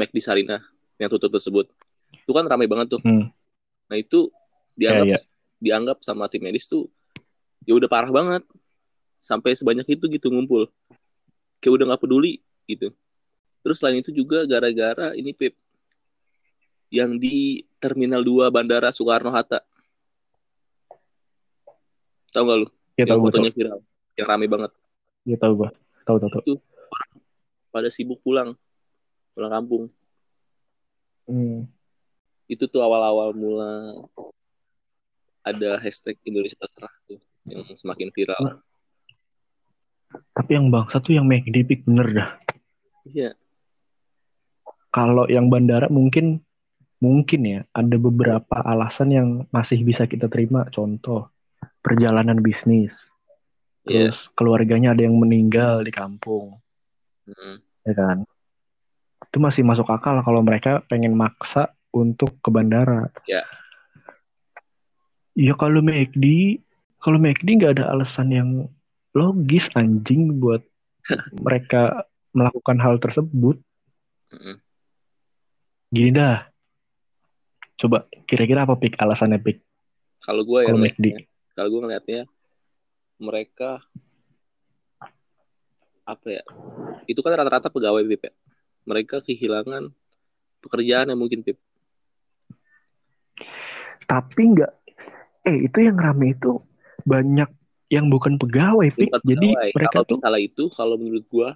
Mac 0.00 0.10
di 0.16 0.20
Sarina 0.24 0.56
yang 0.96 1.12
tutup 1.12 1.28
tersebut. 1.36 1.68
Itu 2.24 2.32
kan 2.32 2.48
ramai 2.48 2.64
banget 2.64 2.96
tuh. 2.96 3.00
Hmm. 3.04 3.28
Nah 3.92 3.96
itu 4.00 4.32
dianggap 4.80 5.06
yeah, 5.12 5.20
yeah. 5.20 5.22
dianggap 5.60 6.00
sama 6.00 6.24
tim 6.32 6.40
medis 6.40 6.64
tuh 6.64 6.88
ya 7.68 7.76
udah 7.76 7.88
parah 7.92 8.08
banget 8.08 8.42
sampai 9.20 9.52
sebanyak 9.52 9.84
itu 9.84 10.08
gitu 10.08 10.32
ngumpul. 10.32 10.72
Kayak 11.60 11.72
udah 11.76 11.84
nggak 11.92 12.02
peduli 12.08 12.40
gitu. 12.64 12.88
Terus 13.60 13.76
selain 13.76 14.00
itu 14.00 14.08
juga 14.08 14.48
gara-gara 14.48 15.12
ini 15.12 15.36
Pip 15.36 15.52
yang 16.88 17.20
di 17.20 17.68
Terminal 17.76 18.24
2 18.24 18.48
Bandara 18.48 18.88
Soekarno-Hatta. 18.88 19.60
Tahu 22.32 22.42
gak 22.48 22.58
lu? 22.64 22.68
Ya, 22.98 23.04
yang 23.04 23.20
tahu, 23.20 23.20
fotonya 23.28 23.52
viral, 23.54 23.78
yang 24.18 24.26
rame 24.26 24.46
banget. 24.48 24.70
Iya 25.28 25.36
tahu 25.38 25.52
gua. 25.64 25.70
Tahu 26.08 26.16
tahu 26.18 26.30
tahu. 26.32 26.40
Itu 26.42 26.52
pada 27.70 27.88
sibuk 27.92 28.18
pulang, 28.24 28.56
pulang 29.36 29.52
kampung. 29.52 29.84
Hmm. 31.30 31.70
Itu 32.50 32.66
tuh 32.66 32.82
awal-awal 32.82 33.30
mula 33.36 33.94
ada 35.46 35.78
hashtag 35.78 36.18
Indonesia 36.26 36.58
terserah 36.58 36.92
tuh 37.06 37.20
yang 37.46 37.64
semakin 37.78 38.10
viral. 38.10 38.60
Tapi 40.10 40.50
yang 40.58 40.70
bangsa 40.70 40.98
tuh 40.98 41.14
yang 41.14 41.26
make 41.26 41.46
Pik 41.46 41.86
bener 41.86 42.08
dah. 42.10 42.30
Iya. 43.06 43.34
Kalau 44.90 45.30
yang 45.30 45.46
bandara 45.46 45.86
mungkin 45.86 46.42
mungkin 47.00 47.40
ya 47.46 47.60
ada 47.72 47.96
beberapa 47.96 48.60
alasan 48.60 49.08
yang 49.14 49.28
masih 49.54 49.82
bisa 49.86 50.10
kita 50.10 50.26
terima. 50.26 50.66
Contoh 50.68 51.30
perjalanan 51.80 52.42
bisnis, 52.44 52.92
yeah. 53.88 54.12
terus 54.12 54.28
keluarganya 54.36 54.92
ada 54.92 55.08
yang 55.08 55.16
meninggal 55.16 55.80
di 55.80 55.92
kampung, 55.94 56.60
mm. 57.24 57.56
ya 57.88 57.94
kan? 57.96 58.18
Itu 59.30 59.38
masih 59.40 59.64
masuk 59.64 59.88
akal 59.88 60.20
kalau 60.20 60.44
mereka 60.44 60.84
pengen 60.92 61.16
maksa 61.16 61.72
untuk 61.94 62.36
ke 62.44 62.48
bandara. 62.52 63.08
Ya. 63.24 63.40
Yeah. 63.40 63.46
Ya 65.38 65.54
kalau 65.56 65.80
McD, 65.80 66.58
kalau 67.00 67.16
McD 67.16 67.48
nggak 67.62 67.80
ada 67.80 67.96
alasan 67.96 68.28
yang 68.28 68.50
logis 69.16 69.66
anjing 69.74 70.38
buat 70.38 70.62
mereka 71.44 72.06
melakukan 72.30 72.78
hal 72.78 73.02
tersebut. 73.02 73.58
Mm. 74.30 74.56
Gini 75.90 76.10
dah, 76.14 76.50
Coba 77.80 78.04
kira-kira 78.28 78.68
apa 78.68 78.76
pik 78.76 79.00
alasannya 79.00 79.40
pik? 79.40 79.64
Kalau 80.20 80.44
gue 80.44 80.68
ya, 80.68 80.76
kalau 81.56 81.68
gue 81.72 81.80
ngeliatnya 81.80 82.28
mereka 83.16 83.80
apa 86.04 86.28
ya? 86.28 86.44
Itu 87.08 87.24
kan 87.24 87.40
rata-rata 87.40 87.72
pegawai 87.72 88.04
pip 88.04 88.28
ya. 88.28 88.32
Mereka 88.84 89.24
kehilangan 89.24 89.88
pekerjaan 90.60 91.08
yang 91.08 91.16
mungkin 91.16 91.40
pip. 91.40 91.56
Tapi 94.04 94.42
enggak, 94.44 94.76
eh 95.48 95.64
itu 95.64 95.80
yang 95.80 95.96
rame 95.96 96.36
itu 96.36 96.60
banyak 97.08 97.48
yang 97.90 98.06
bukan 98.06 98.38
pegawai 98.38 98.88
pik. 98.94 99.10
Bukan 99.10 99.22
Jadi 99.26 99.48
pegawai. 99.50 99.70
mereka 99.74 99.98
kalau 99.98 100.06
tuh 100.06 100.18
salah 100.22 100.40
itu 100.40 100.64
kalau 100.70 100.94
menurut 100.94 101.26
gue 101.26 101.48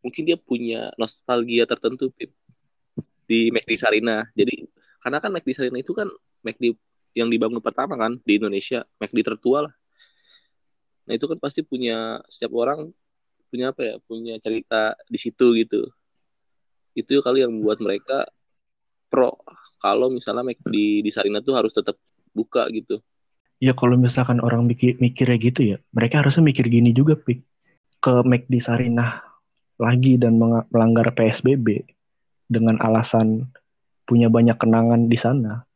mungkin 0.00 0.22
dia 0.24 0.38
punya 0.38 0.94
nostalgia 0.96 1.66
tertentu 1.66 2.08
pip 2.14 2.30
di 3.26 3.50
McD 3.50 3.74
Sarina. 3.76 4.24
Jadi 4.32 4.64
karena 5.02 5.18
kan 5.18 5.30
McD 5.34 5.50
Sarina 5.52 5.78
itu 5.82 5.92
kan 5.92 6.06
McD 6.46 6.78
yang 7.18 7.26
dibangun 7.26 7.58
pertama 7.58 7.98
kan 7.98 8.16
di 8.22 8.38
Indonesia, 8.38 8.86
McD 9.02 9.26
tertua 9.26 9.66
lah. 9.66 9.74
Nah 11.10 11.18
itu 11.18 11.26
kan 11.26 11.42
pasti 11.42 11.66
punya 11.66 12.22
setiap 12.30 12.54
orang 12.54 12.94
punya 13.50 13.74
apa 13.74 13.82
ya, 13.82 13.94
punya 14.06 14.38
cerita 14.38 14.94
di 15.10 15.18
situ 15.18 15.58
gitu. 15.58 15.90
Itu 16.94 17.18
kali 17.26 17.42
yang 17.42 17.50
membuat 17.50 17.82
mereka 17.82 18.30
pro 19.10 19.34
kalau 19.82 20.14
misalnya 20.14 20.46
McD 20.46 21.02
di 21.02 21.10
Sarina 21.10 21.42
tuh 21.42 21.58
harus 21.58 21.74
tetap 21.74 21.98
buka 22.30 22.70
gitu. 22.70 23.02
Ya 23.60 23.76
kalau 23.76 24.00
misalkan 24.00 24.40
orang 24.40 24.64
mikir 24.64 24.96
mikirnya 24.96 25.36
gitu 25.36 25.60
ya, 25.62 25.76
mereka 25.92 26.24
harusnya 26.24 26.40
mikir 26.40 26.64
gini 26.72 26.96
juga, 26.96 27.14
Pik. 27.14 27.44
Ke 28.00 28.24
McD 28.24 28.64
Sarinah 28.64 29.20
lagi 29.76 30.16
dan 30.16 30.40
melanggar 30.40 31.12
PSBB 31.12 31.84
dengan 32.48 32.80
alasan 32.80 33.52
punya 34.08 34.32
banyak 34.32 34.56
kenangan 34.56 35.06
di 35.06 35.20
sana, 35.20 35.68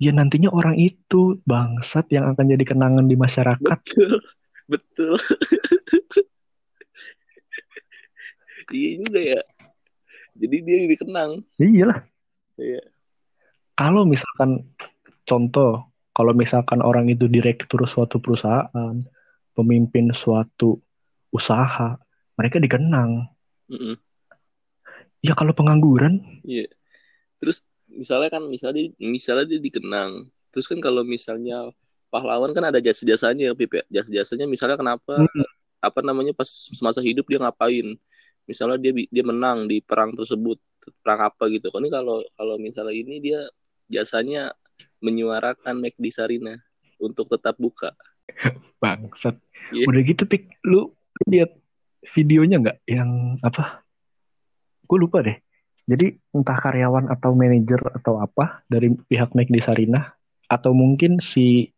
ya 0.00 0.16
nantinya 0.16 0.48
orang 0.50 0.80
itu 0.80 1.38
bangsat 1.44 2.08
yang 2.08 2.32
akan 2.32 2.56
jadi 2.56 2.64
kenangan 2.64 3.04
di 3.04 3.20
masyarakat. 3.20 3.78
Betul, 3.78 4.24
betul. 4.66 5.14
iya 8.74 8.90
juga 9.04 9.20
ya. 9.20 9.40
Jadi 10.40 10.56
dia 10.64 10.88
dikenang. 10.88 11.44
Iyalah. 11.60 12.00
Iya. 12.56 12.80
Kalau 13.76 14.08
misalkan 14.08 14.64
contoh, 15.28 15.89
kalau 16.20 16.36
misalkan 16.36 16.84
orang 16.84 17.08
itu 17.08 17.24
direktur 17.32 17.88
suatu 17.88 18.20
perusahaan, 18.20 19.00
pemimpin 19.56 20.12
suatu 20.12 20.76
usaha, 21.32 21.96
mereka 22.36 22.60
dikenang. 22.60 23.24
Mm 23.72 23.80
-mm. 23.80 23.94
Ya 25.24 25.32
kalau 25.32 25.56
pengangguran, 25.56 26.20
iya 26.44 26.68
terus 27.40 27.64
misalnya 27.88 28.28
kan 28.28 28.44
misalnya 28.46 28.92
misalnya 29.00 29.48
dia 29.48 29.58
dikenang 29.58 30.28
terus 30.52 30.68
kan 30.68 30.78
kalau 30.78 31.00
misalnya 31.02 31.72
pahlawan 32.12 32.52
kan 32.52 32.68
ada 32.68 32.78
jasa 32.78 33.02
jasanya 33.08 33.56
pip 33.56 33.72
ya 33.72 33.82
jasa 33.88 34.10
jasanya 34.12 34.46
misalnya 34.46 34.76
kenapa 34.76 35.24
hmm. 35.24 35.48
apa 35.80 36.00
namanya 36.04 36.36
pas 36.36 36.46
semasa 36.46 37.00
hidup 37.00 37.26
dia 37.26 37.40
ngapain 37.40 37.96
misalnya 38.44 38.76
dia 38.76 38.92
dia 39.08 39.24
menang 39.24 39.66
di 39.66 39.80
perang 39.80 40.12
tersebut 40.12 40.60
perang 41.00 41.32
apa 41.32 41.48
gitu 41.48 41.72
kan 41.72 41.80
ini 41.80 41.90
kalau 41.90 42.20
kalau 42.36 42.54
misalnya 42.60 42.94
ini 42.94 43.18
dia 43.24 43.40
jasanya 43.90 44.52
menyuarakan 45.00 45.80
Mac 45.80 45.94
di 45.96 46.10
Sarina 46.12 46.56
untuk 47.00 47.30
tetap 47.32 47.56
buka 47.56 47.92
bangsat 48.82 49.36
yeah. 49.72 49.88
udah 49.88 50.02
gitu 50.04 50.24
pik 50.26 50.60
lu 50.66 50.92
lihat 51.28 51.52
videonya 52.16 52.60
nggak 52.60 52.78
yang 52.88 53.36
apa 53.44 53.84
gue 54.88 54.98
lupa 54.98 55.22
deh 55.24 55.36
jadi 55.90 56.14
entah 56.32 56.58
karyawan 56.58 57.10
atau 57.10 57.34
manajer 57.34 57.80
atau 57.98 58.22
apa 58.22 58.62
dari 58.70 58.94
pihak 58.94 59.34
McD 59.34 59.58
Sarinah 59.58 60.14
atau 60.46 60.70
mungkin 60.70 61.18
si 61.18 61.70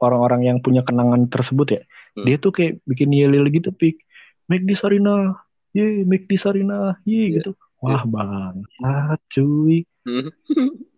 orang-orang 0.00 0.48
yang 0.48 0.58
punya 0.64 0.80
kenangan 0.80 1.28
tersebut 1.28 1.68
ya, 1.76 1.82
Hmm. 2.16 2.26
Dia 2.26 2.36
tuh 2.42 2.52
kayak 2.54 2.82
bikin 2.86 3.14
yel-yel 3.14 3.46
gitu 3.54 3.70
pik. 3.70 4.02
Di 4.50 4.74
Sarina, 4.74 5.38
ye, 5.70 6.02
di 6.02 6.36
Sarina, 6.36 6.98
ye 7.06 7.30
Iya. 7.30 7.38
gitu. 7.38 7.50
Wah 7.80 8.02
banget 8.02 9.20
cuy. 9.30 9.86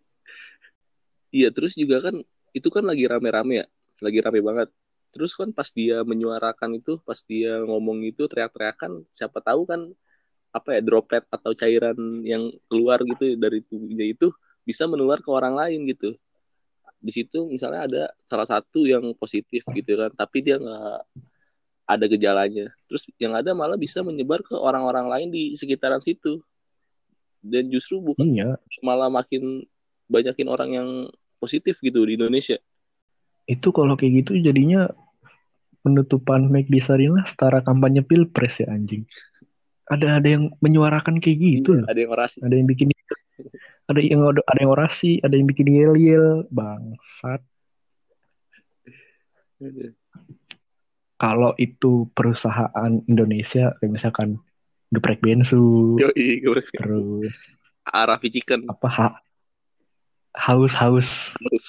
Iya, 1.33 1.49
terus 1.49 1.73
juga 1.75 2.05
kan 2.05 2.21
itu 2.53 2.69
kan 2.69 2.85
lagi 2.85 3.09
rame-rame 3.09 3.65
ya, 3.65 3.67
lagi 4.05 4.19
rame 4.21 4.41
banget. 4.45 4.69
Terus 5.13 5.33
kan 5.33 5.49
pas 5.57 5.69
dia 5.73 6.05
menyuarakan 6.05 6.77
itu, 6.77 7.01
pas 7.05 7.17
dia 7.25 7.65
ngomong 7.65 8.05
itu 8.05 8.29
teriak-teriakan, 8.29 9.09
siapa 9.09 9.41
tahu 9.41 9.65
kan 9.65 9.81
apa 10.53 10.77
ya 10.77 10.81
droplet 10.85 11.25
atau 11.33 11.57
cairan 11.57 11.97
yang 12.29 12.53
keluar 12.69 13.01
gitu 13.01 13.41
dari 13.41 13.65
tubuhnya 13.65 14.05
itu 14.05 14.29
bisa 14.69 14.85
menular 14.85 15.25
ke 15.25 15.33
orang 15.33 15.57
lain 15.57 15.89
gitu. 15.89 16.13
Di 17.01 17.11
situ 17.11 17.49
misalnya 17.49 17.89
ada 17.89 18.03
salah 18.29 18.47
satu 18.47 18.85
yang 18.85 19.17
positif 19.17 19.65
gitu 19.73 19.93
kan, 19.97 20.13
tapi 20.13 20.45
dia 20.45 20.61
nggak 20.61 21.01
ada 21.89 22.05
gejalanya. 22.07 22.67
Terus 22.87 23.09
yang 23.17 23.33
ada 23.33 23.57
malah 23.57 23.81
bisa 23.81 24.05
menyebar 24.05 24.45
ke 24.45 24.53
orang-orang 24.53 25.09
lain 25.09 25.29
di 25.33 25.57
sekitaran 25.57 26.05
situ. 26.05 26.45
Dan 27.43 27.73
justru 27.73 27.99
bukan 27.99 28.29
Iya, 28.29 28.55
malah 28.87 29.11
makin 29.11 29.67
banyakin 30.07 30.47
orang 30.47 30.71
yang 30.71 30.89
positif 31.43 31.83
gitu 31.83 32.07
di 32.07 32.15
Indonesia. 32.15 32.63
itu 33.51 33.75
kalau 33.75 33.99
kayak 33.99 34.23
gitu 34.23 34.39
jadinya 34.39 34.87
penutupan 35.83 36.47
make 36.47 36.71
di 36.71 36.79
Sarina 36.79 37.27
setara 37.27 37.59
kampanye 37.59 38.07
pilpres 38.07 38.63
ya 38.63 38.71
anjing. 38.71 39.03
Ada 39.91 40.23
ada 40.23 40.29
yang 40.31 40.55
menyuarakan 40.63 41.19
kayak 41.19 41.39
gitu 41.43 41.83
loh. 41.83 41.87
Ada 41.91 42.07
yang 42.07 42.13
orasi. 42.15 42.39
Ada 42.39 42.55
yang 42.55 42.67
bikin 42.71 42.89
ada 43.91 43.99
yang 43.99 44.21
ada 44.31 44.59
yang 44.63 44.71
orasi, 44.71 45.19
ada 45.27 45.35
yang 45.35 45.51
bikin 45.51 45.69
yel-yel, 45.75 46.47
bangsat. 46.55 47.43
Kalau 51.19 51.55
itu 51.59 52.07
perusahaan 52.15 52.93
Indonesia 53.11 53.75
kayak 53.83 53.91
misalkan 53.91 54.39
geprek 54.95 55.19
bensu, 55.19 55.99
Yoi, 55.99 56.43
gue 56.47 56.63
terus 56.79 57.31
Arafi 57.87 58.31
Chicken. 58.31 58.71
apa 58.71 58.89
ha- 58.91 59.19
haus-haus 60.37 61.33
Terus. 61.37 61.67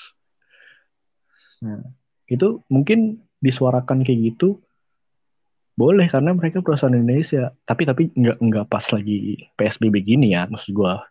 itu 2.28 2.64
mungkin 2.68 3.24
disuarakan 3.44 4.04
kayak 4.04 4.36
gitu 4.36 4.64
boleh 5.74 6.06
karena 6.06 6.38
mereka 6.38 6.62
perusahaan 6.62 6.94
Indonesia. 6.94 7.50
Tapi 7.66 7.84
tapi 7.90 8.04
nggak 8.14 8.38
nggak 8.38 8.66
pas 8.70 8.86
lagi 8.94 9.42
PSBB 9.58 10.06
gini 10.06 10.38
ya 10.38 10.46
maksud 10.46 10.72
gua. 10.76 11.02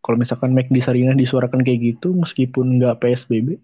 Kalau 0.00 0.16
misalkan 0.16 0.56
Mac 0.56 0.72
di 0.72 0.80
Sarina 0.80 1.12
disuarakan 1.12 1.60
kayak 1.60 1.80
gitu 1.96 2.16
meskipun 2.16 2.80
nggak 2.80 3.04
PSBB 3.04 3.60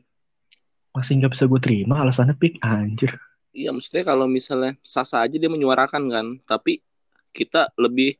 masih 0.92 1.20
nggak 1.20 1.32
bisa 1.36 1.44
gue 1.44 1.60
terima 1.60 2.00
alasannya 2.00 2.36
pik. 2.36 2.60
Anjir. 2.64 3.12
Iya, 3.56 3.72
maksudnya 3.72 4.04
kalau 4.04 4.28
misalnya 4.28 4.76
sasa 4.84 5.24
aja 5.24 5.36
dia 5.36 5.48
menyuarakan 5.48 6.08
kan, 6.12 6.26
tapi 6.44 6.84
kita 7.32 7.72
lebih 7.76 8.16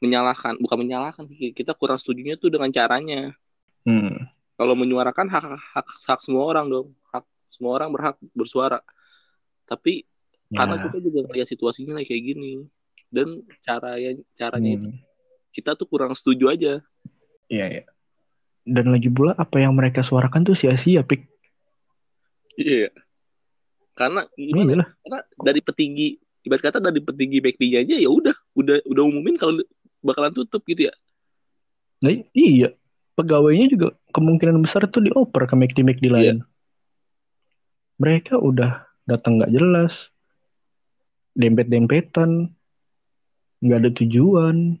menyalahkan, 0.00 0.56
bukan 0.58 0.78
menyalahkan, 0.80 1.24
kita 1.28 1.76
kurang 1.76 2.00
setujunya 2.00 2.40
tuh 2.40 2.48
dengan 2.48 2.72
caranya. 2.72 3.36
hmm. 3.84 4.26
Kalau 4.60 4.76
menyuarakan 4.76 5.24
hak 5.32 5.44
hak 5.56 5.88
hak 5.88 6.20
semua 6.20 6.44
orang 6.44 6.68
dong, 6.68 6.92
hak 7.08 7.24
semua 7.48 7.80
orang 7.80 7.88
berhak 7.92 8.16
bersuara. 8.36 8.84
Tapi 9.64 10.04
karena 10.52 10.76
ya. 10.76 10.82
kita 10.84 10.98
juga 11.00 11.18
ngeliat 11.24 11.48
situasinya 11.48 11.96
kayak 12.04 12.22
gini 12.34 12.68
dan 13.08 13.40
cara 13.64 13.96
yang 13.96 14.20
caranya 14.36 14.70
itu 14.76 14.88
Hmm. 14.92 15.00
kita 15.56 15.72
tuh 15.80 15.88
kurang 15.88 16.12
setuju 16.12 16.52
aja. 16.52 16.72
Iya, 17.48 17.66
iya. 17.72 17.84
Dan 18.68 18.92
lagi 18.92 19.08
pula 19.08 19.32
apa 19.34 19.58
yang 19.64 19.72
mereka 19.72 20.04
suarakan 20.04 20.44
tuh 20.44 20.54
sia-sia, 20.54 21.00
Pik. 21.08 21.24
Iya. 22.60 22.92
Karena 23.96 24.28
Ini 24.36 24.52
gimana? 24.52 24.70
ya? 24.70 24.76
lah. 24.84 24.88
Karena 25.02 25.20
dari 25.40 25.60
petinggi 25.64 26.08
ibarat 26.44 26.62
kata 26.72 26.78
dari 26.80 27.00
petinggi 27.04 27.38
backd 27.40 27.84
aja 27.84 27.96
ya 28.00 28.08
udah 28.08 28.32
udah 28.56 28.76
udah 28.88 29.02
umumin 29.04 29.36
kalau 29.36 29.60
bakalan 30.00 30.32
tutup 30.32 30.64
gitu 30.66 30.88
ya. 30.88 30.94
Nah, 32.00 32.16
iya. 32.32 32.72
Pegawainya 33.14 33.68
juga 33.68 33.92
kemungkinan 34.16 34.64
besar 34.64 34.88
tuh 34.88 35.04
dioper 35.04 35.44
ke 35.44 35.52
McD-McD 35.52 36.04
lain. 36.08 36.36
Mereka 38.00 38.40
udah 38.40 38.88
datang 39.04 39.36
nggak 39.36 39.52
jelas. 39.52 39.92
Dempet-dempetan. 41.36 42.48
Nggak 43.60 43.78
ada 43.84 43.90
tujuan. 43.92 44.80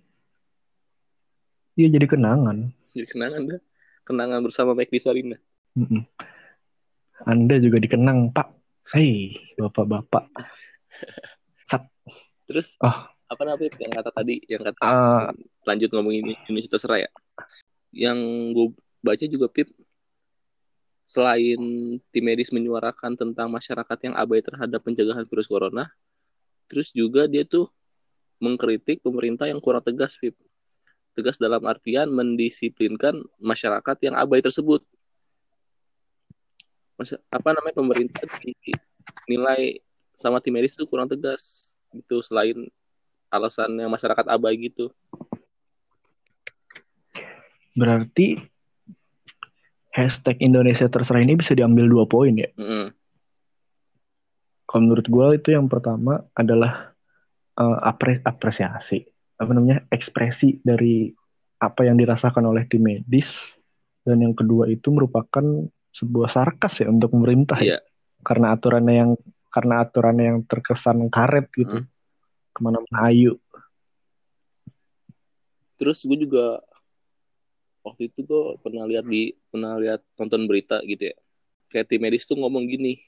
Iya 1.76 2.00
jadi 2.00 2.06
kenangan. 2.08 2.72
Jadi 2.96 3.06
kenangan 3.12 3.40
dah. 3.44 3.60
Kenangan 4.08 4.40
bersama 4.40 4.72
Mike 4.72 4.96
Sarina. 4.96 5.36
Anda 7.28 7.60
juga 7.60 7.76
dikenang, 7.76 8.32
Pak. 8.32 8.48
Hei, 8.96 9.36
bapak-bapak. 9.60 10.32
Terus 12.50 12.74
Oh. 12.82 13.06
Apa 13.30 13.42
namanya 13.46 13.70
yang 13.78 13.92
kata 13.94 14.10
tadi 14.10 14.34
yang 14.50 14.62
kata 14.66 14.82
Ah, 14.82 15.30
lanjut 15.62 15.88
ngomongin 15.94 16.34
Indonesia 16.34 16.74
terserah 16.74 17.06
ya. 17.06 17.10
Yang 17.94 18.18
gue 18.58 18.66
baca 19.06 19.24
juga 19.30 19.46
Pip 19.46 19.70
selain 21.06 21.58
tim 22.14 22.22
medis 22.22 22.50
menyuarakan 22.54 23.18
tentang 23.18 23.50
masyarakat 23.50 23.98
yang 24.06 24.14
abai 24.14 24.42
terhadap 24.42 24.82
pencegahan 24.82 25.26
virus 25.26 25.50
corona, 25.50 25.90
terus 26.70 26.90
juga 26.94 27.26
dia 27.26 27.42
tuh 27.42 27.70
mengkritik 28.38 29.02
pemerintah 29.02 29.46
yang 29.46 29.62
kurang 29.62 29.82
tegas 29.82 30.18
Pip. 30.18 30.34
Tegas 31.14 31.38
dalam 31.38 31.62
artian 31.66 32.10
mendisiplinkan 32.10 33.18
masyarakat 33.42 33.96
yang 34.06 34.14
abai 34.14 34.38
tersebut. 34.38 34.82
Mas, 36.94 37.14
apa 37.30 37.50
namanya 37.54 37.74
pemerintah 37.74 38.22
dinilai 39.26 39.82
sama 40.14 40.38
tim 40.38 40.54
medis 40.54 40.78
tuh 40.78 40.86
kurang 40.86 41.10
tegas 41.10 41.74
gitu 41.90 42.22
selain 42.22 42.70
alasannya 43.30 43.86
masyarakat 43.86 44.26
abai 44.26 44.58
gitu. 44.58 44.90
berarti 47.70 48.36
hashtag 49.94 50.42
Indonesia 50.42 50.90
terserah 50.90 51.22
ini 51.22 51.38
bisa 51.38 51.54
diambil 51.54 51.86
dua 51.86 52.04
poin 52.04 52.34
ya. 52.34 52.50
Mm-mm. 52.58 52.92
Kalau 54.66 54.82
menurut 54.86 55.06
gue 55.06 55.26
itu 55.38 55.48
yang 55.54 55.66
pertama 55.66 56.22
adalah 56.34 56.94
eh, 57.58 57.78
apre- 57.86 58.22
apresiasi, 58.22 59.02
apa 59.38 59.50
namanya 59.54 59.86
ekspresi 59.90 60.62
dari 60.62 61.10
apa 61.62 61.86
yang 61.86 61.98
dirasakan 61.98 62.46
oleh 62.50 62.66
tim 62.70 62.86
medis, 62.86 63.30
dan 64.06 64.22
yang 64.22 64.34
kedua 64.34 64.70
itu 64.70 64.90
merupakan 64.94 65.42
sebuah 65.90 66.30
sarkas 66.30 66.84
ya 66.84 66.86
untuk 66.90 67.10
pemerintah 67.14 67.58
ya. 67.58 67.74
Iya. 67.74 67.78
karena 68.20 68.52
aturannya 68.52 68.94
yang 68.94 69.10
karena 69.48 69.82
aturannya 69.82 70.24
yang 70.28 70.38
terkesan 70.44 71.08
karet 71.08 71.48
gitu, 71.56 71.82
Hmm. 71.82 71.88
Ke 72.54 72.60
mana-mana 72.60 73.10
ayu. 73.10 73.38
Terus 75.80 76.04
gue 76.04 76.18
juga 76.28 76.60
waktu 77.80 78.12
itu 78.12 78.26
gue 78.26 78.44
pernah 78.60 78.84
lihat 78.84 79.08
di 79.08 79.32
pernah 79.48 79.80
lihat 79.80 80.04
nonton 80.20 80.44
berita 80.44 80.84
gitu 80.84 81.10
ya. 81.10 81.16
Kayak 81.70 81.86
tim 81.88 82.00
medis 82.02 82.28
tuh 82.28 82.36
ngomong 82.36 82.68
gini. 82.68 83.00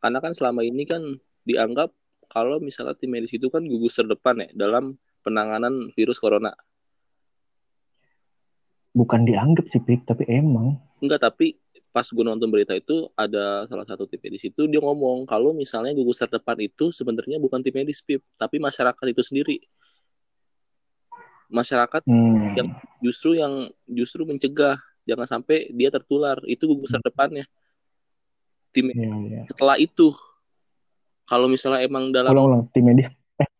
Karena 0.00 0.22
kan 0.22 0.32
selama 0.32 0.64
ini 0.64 0.88
kan 0.88 1.02
dianggap 1.44 1.92
kalau 2.30 2.62
misalnya 2.62 2.96
tim 2.96 3.12
medis 3.12 3.34
itu 3.34 3.50
kan 3.52 3.66
gugus 3.66 3.98
terdepan 3.98 4.46
ya 4.46 4.48
dalam 4.56 4.96
penanganan 5.20 5.92
virus 5.92 6.16
corona. 6.16 6.54
Bukan 8.90 9.22
dianggap 9.22 9.70
sih, 9.70 9.78
Pik, 9.78 10.02
tapi 10.02 10.26
emang. 10.26 10.74
Enggak, 10.98 11.22
tapi 11.22 11.54
pas 11.90 12.06
gue 12.06 12.22
nonton 12.22 12.46
berita 12.46 12.70
itu 12.70 13.10
ada 13.18 13.66
salah 13.66 13.82
satu 13.82 14.06
tim 14.06 14.22
medis 14.22 14.46
itu 14.46 14.70
dia 14.70 14.78
ngomong 14.78 15.26
kalau 15.26 15.50
misalnya 15.50 15.90
gugus 15.90 16.22
terdepan 16.22 16.54
itu 16.62 16.94
sebenarnya 16.94 17.42
bukan 17.42 17.58
tim 17.66 17.74
medis 17.74 17.98
Pip, 17.98 18.22
tapi 18.38 18.62
masyarakat 18.62 19.04
itu 19.10 19.22
sendiri. 19.26 19.58
Masyarakat 21.50 22.06
Hmm. 22.06 22.54
Yang- 22.54 22.78
justru 23.02 23.34
yang 23.34 23.66
justru 23.90 24.22
mencegah 24.22 24.78
jangan 25.02 25.26
sampai 25.26 25.74
dia 25.74 25.90
tertular 25.90 26.38
itu 26.46 26.62
gugus 26.70 26.94
terdepannya. 26.94 27.42
Tim 28.70 28.94
Iya, 28.94 29.10
iya. 29.26 29.42
setelah 29.50 29.74
itu 29.74 30.14
kalau 31.26 31.50
misalnya 31.50 31.82
emang 31.82 32.14
dalam 32.14 32.30
Ulang-ulang 32.30 32.70
tim 32.70 32.86
medis. 32.86 33.10
Eh. 33.42 33.50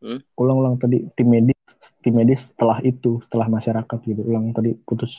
Hmm? 0.00 0.20
Ulang-ulang 0.32 0.80
tadi 0.80 1.04
tim 1.12 1.28
medis, 1.28 1.60
tim 2.00 2.16
medis 2.16 2.40
setelah 2.48 2.80
itu, 2.80 3.20
setelah 3.28 3.52
masyarakat 3.52 3.98
gitu. 4.00 4.24
Ulang 4.24 4.56
tadi 4.56 4.72
putus. 4.80 5.12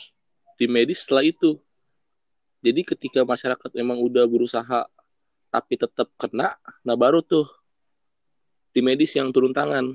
Tim 0.58 0.70
medis 0.74 1.06
setelah 1.06 1.22
itu. 1.22 1.62
Jadi 2.58 2.82
ketika 2.82 3.22
masyarakat 3.22 3.70
memang 3.78 4.02
udah 4.02 4.26
berusaha 4.26 4.90
tapi 5.48 5.78
tetap 5.78 6.10
kena, 6.18 6.58
nah 6.84 6.98
baru 6.98 7.22
tuh 7.22 7.46
tim 8.74 8.84
medis 8.84 9.14
yang 9.14 9.30
turun 9.30 9.54
tangan. 9.54 9.94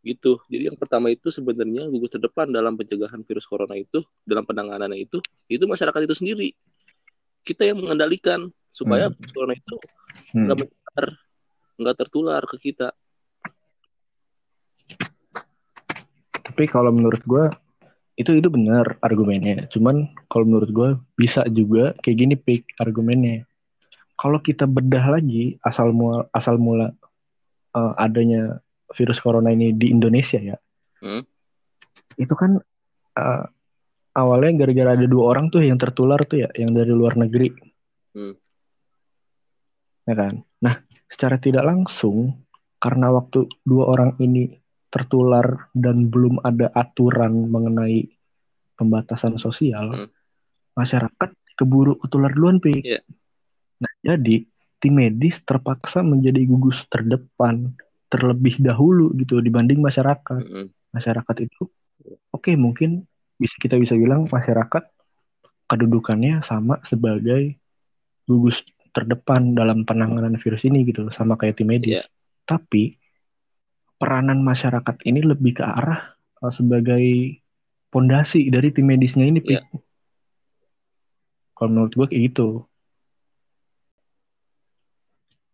Gitu. 0.00 0.38
Jadi 0.48 0.72
yang 0.72 0.78
pertama 0.78 1.12
itu 1.12 1.28
sebenarnya 1.28 1.86
gugus 1.92 2.14
terdepan 2.16 2.48
dalam 2.48 2.78
pencegahan 2.78 3.20
virus 3.26 3.44
corona 3.44 3.76
itu, 3.76 4.00
dalam 4.24 4.46
penanganannya 4.46 5.02
itu, 5.02 5.20
itu 5.50 5.62
masyarakat 5.68 6.00
itu 6.06 6.14
sendiri. 6.16 6.48
Kita 7.44 7.62
yang 7.68 7.78
mengendalikan 7.82 8.50
supaya 8.72 9.10
Hmm. 9.10 9.14
virus 9.18 9.32
corona 9.34 9.54
itu 9.54 9.76
Hmm. 10.32 10.46
nggak 10.48 10.56
menyebar, 10.62 11.06
nggak 11.76 11.96
tertular 12.00 12.42
ke 12.48 12.56
kita. 12.70 12.88
Tapi 16.46 16.64
kalau 16.70 16.88
menurut 16.94 17.20
gue 17.26 17.44
itu 18.16 18.32
itu 18.32 18.48
benar 18.48 18.96
argumennya. 19.04 19.68
Cuman 19.68 20.08
kalau 20.32 20.48
menurut 20.48 20.70
gue 20.72 20.90
bisa 21.20 21.44
juga 21.52 21.92
kayak 22.00 22.16
gini 22.16 22.34
pick 22.34 22.64
argumennya. 22.80 23.44
Kalau 24.16 24.40
kita 24.40 24.64
bedah 24.64 25.20
lagi 25.20 25.60
asal 25.60 25.92
mula 25.92 26.24
asal 26.32 26.56
mula 26.56 26.96
uh, 27.76 27.92
adanya 28.00 28.64
virus 28.96 29.20
corona 29.20 29.52
ini 29.52 29.76
di 29.76 29.92
Indonesia 29.92 30.40
ya. 30.40 30.56
Hmm. 30.96 31.20
itu 32.16 32.32
kan 32.32 32.56
uh, 33.20 33.44
awalnya 34.16 34.64
gara-gara 34.64 34.96
ada 34.96 35.04
dua 35.04 35.36
orang 35.36 35.52
tuh 35.52 35.60
yang 35.60 35.76
tertular 35.76 36.16
tuh 36.24 36.40
ya 36.40 36.48
yang 36.56 36.72
dari 36.72 36.88
luar 36.88 37.20
negeri. 37.20 37.52
Hmm. 38.16 38.32
ya 40.08 40.14
kan? 40.16 40.40
Nah 40.64 40.80
secara 41.12 41.36
tidak 41.36 41.68
langsung 41.68 42.32
karena 42.80 43.12
waktu 43.12 43.44
dua 43.60 43.92
orang 43.92 44.16
ini 44.24 44.56
tertular 44.96 45.68
dan 45.76 46.08
belum 46.08 46.40
ada 46.40 46.72
aturan 46.72 47.52
mengenai 47.52 48.08
pembatasan 48.80 49.36
sosial, 49.36 49.92
Hmm. 49.92 50.08
masyarakat 50.72 51.36
keburu 51.56 52.00
ketular 52.00 52.32
duluan, 52.32 52.56
Pi. 52.56 52.80
Iya. 52.80 53.04
Nah, 53.80 53.92
jadi 54.00 54.48
tim 54.80 54.92
medis 54.96 55.40
terpaksa 55.44 56.00
menjadi 56.00 56.40
gugus 56.48 56.88
terdepan 56.88 57.76
terlebih 58.08 58.56
dahulu 58.60 59.12
gitu 59.20 59.40
dibanding 59.44 59.84
masyarakat. 59.84 60.40
Mm-mm. 60.40 60.72
Masyarakat 60.92 61.36
itu 61.44 61.68
oke 62.32 62.52
mungkin 62.56 63.04
bisa 63.36 63.56
kita 63.60 63.76
bisa 63.76 63.92
bilang 63.96 64.28
masyarakat 64.28 64.84
kedudukannya 65.68 66.40
sama 66.46 66.80
sebagai 66.86 67.56
gugus 68.24 68.64
terdepan 68.96 69.52
dalam 69.52 69.84
penanganan 69.84 70.40
virus 70.40 70.64
ini 70.64 70.88
gitu, 70.88 71.12
sama 71.12 71.36
kayak 71.36 71.60
tim 71.60 71.68
medis. 71.68 72.00
Iya. 72.00 72.04
Tapi 72.48 72.96
peranan 73.96 74.44
masyarakat 74.44 74.96
ini 75.08 75.24
lebih 75.24 75.60
ke 75.60 75.64
arah 75.64 76.16
uh, 76.44 76.52
sebagai 76.52 77.36
pondasi 77.88 78.52
dari 78.52 78.72
tim 78.72 78.86
medisnya 78.88 79.24
ini. 79.24 79.40
Iya. 79.40 79.64
Kalau 81.56 81.72
menurut 81.72 81.92
gue 81.96 82.06
kayak 82.12 82.22
gitu. 82.32 82.68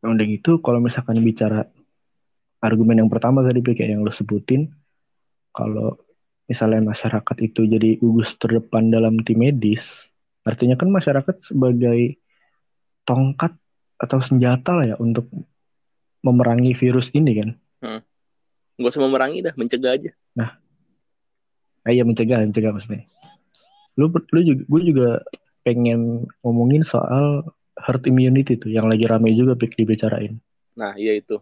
Nah, 0.03 0.19
udah 0.19 0.27
gitu, 0.27 0.59
kalau 0.59 0.83
misalkan 0.83 1.23
bicara 1.23 1.63
argumen 2.59 3.07
yang 3.07 3.11
pertama 3.11 3.47
tadi, 3.47 3.63
kayak 3.63 3.87
yang 3.87 4.03
lo 4.03 4.11
sebutin, 4.11 4.67
kalau 5.55 5.95
misalnya 6.51 6.91
masyarakat 6.91 7.37
itu 7.39 7.71
jadi 7.71 8.03
gugus 8.03 8.35
terdepan 8.35 8.91
dalam 8.91 9.23
tim 9.23 9.39
medis, 9.39 9.87
artinya 10.43 10.75
kan 10.75 10.91
masyarakat 10.91 11.47
sebagai 11.47 12.19
tongkat 13.07 13.55
atau 13.95 14.19
senjata 14.19 14.75
lah 14.75 14.87
ya 14.91 14.97
untuk 14.99 15.31
memerangi 16.27 16.75
virus 16.75 17.15
ini 17.15 17.33
kan. 17.39 17.62
Nggak 18.83 18.99
usah 18.99 19.05
memerangi 19.07 19.47
dah, 19.47 19.55
mencegah 19.55 19.95
aja. 19.95 20.11
Ah, 21.87 21.95
iya 21.95 22.03
mencegah, 22.03 22.43
mencegah 22.43 22.75
maksudnya. 22.75 23.07
Lu, 23.95 24.11
lu 24.11 24.41
juga, 24.43 24.63
gue 24.67 24.83
juga 24.83 25.09
pengen 25.63 26.27
ngomongin 26.43 26.83
soal 26.83 27.47
herd 27.79 28.03
immunity 28.11 28.59
tuh, 28.59 28.71
yang 28.71 28.91
lagi 28.91 29.07
rame 29.07 29.31
juga 29.35 29.55
pik 29.55 29.79
dibicarain. 29.79 30.39
Nah, 30.75 30.99
iya 30.99 31.15
itu. 31.15 31.39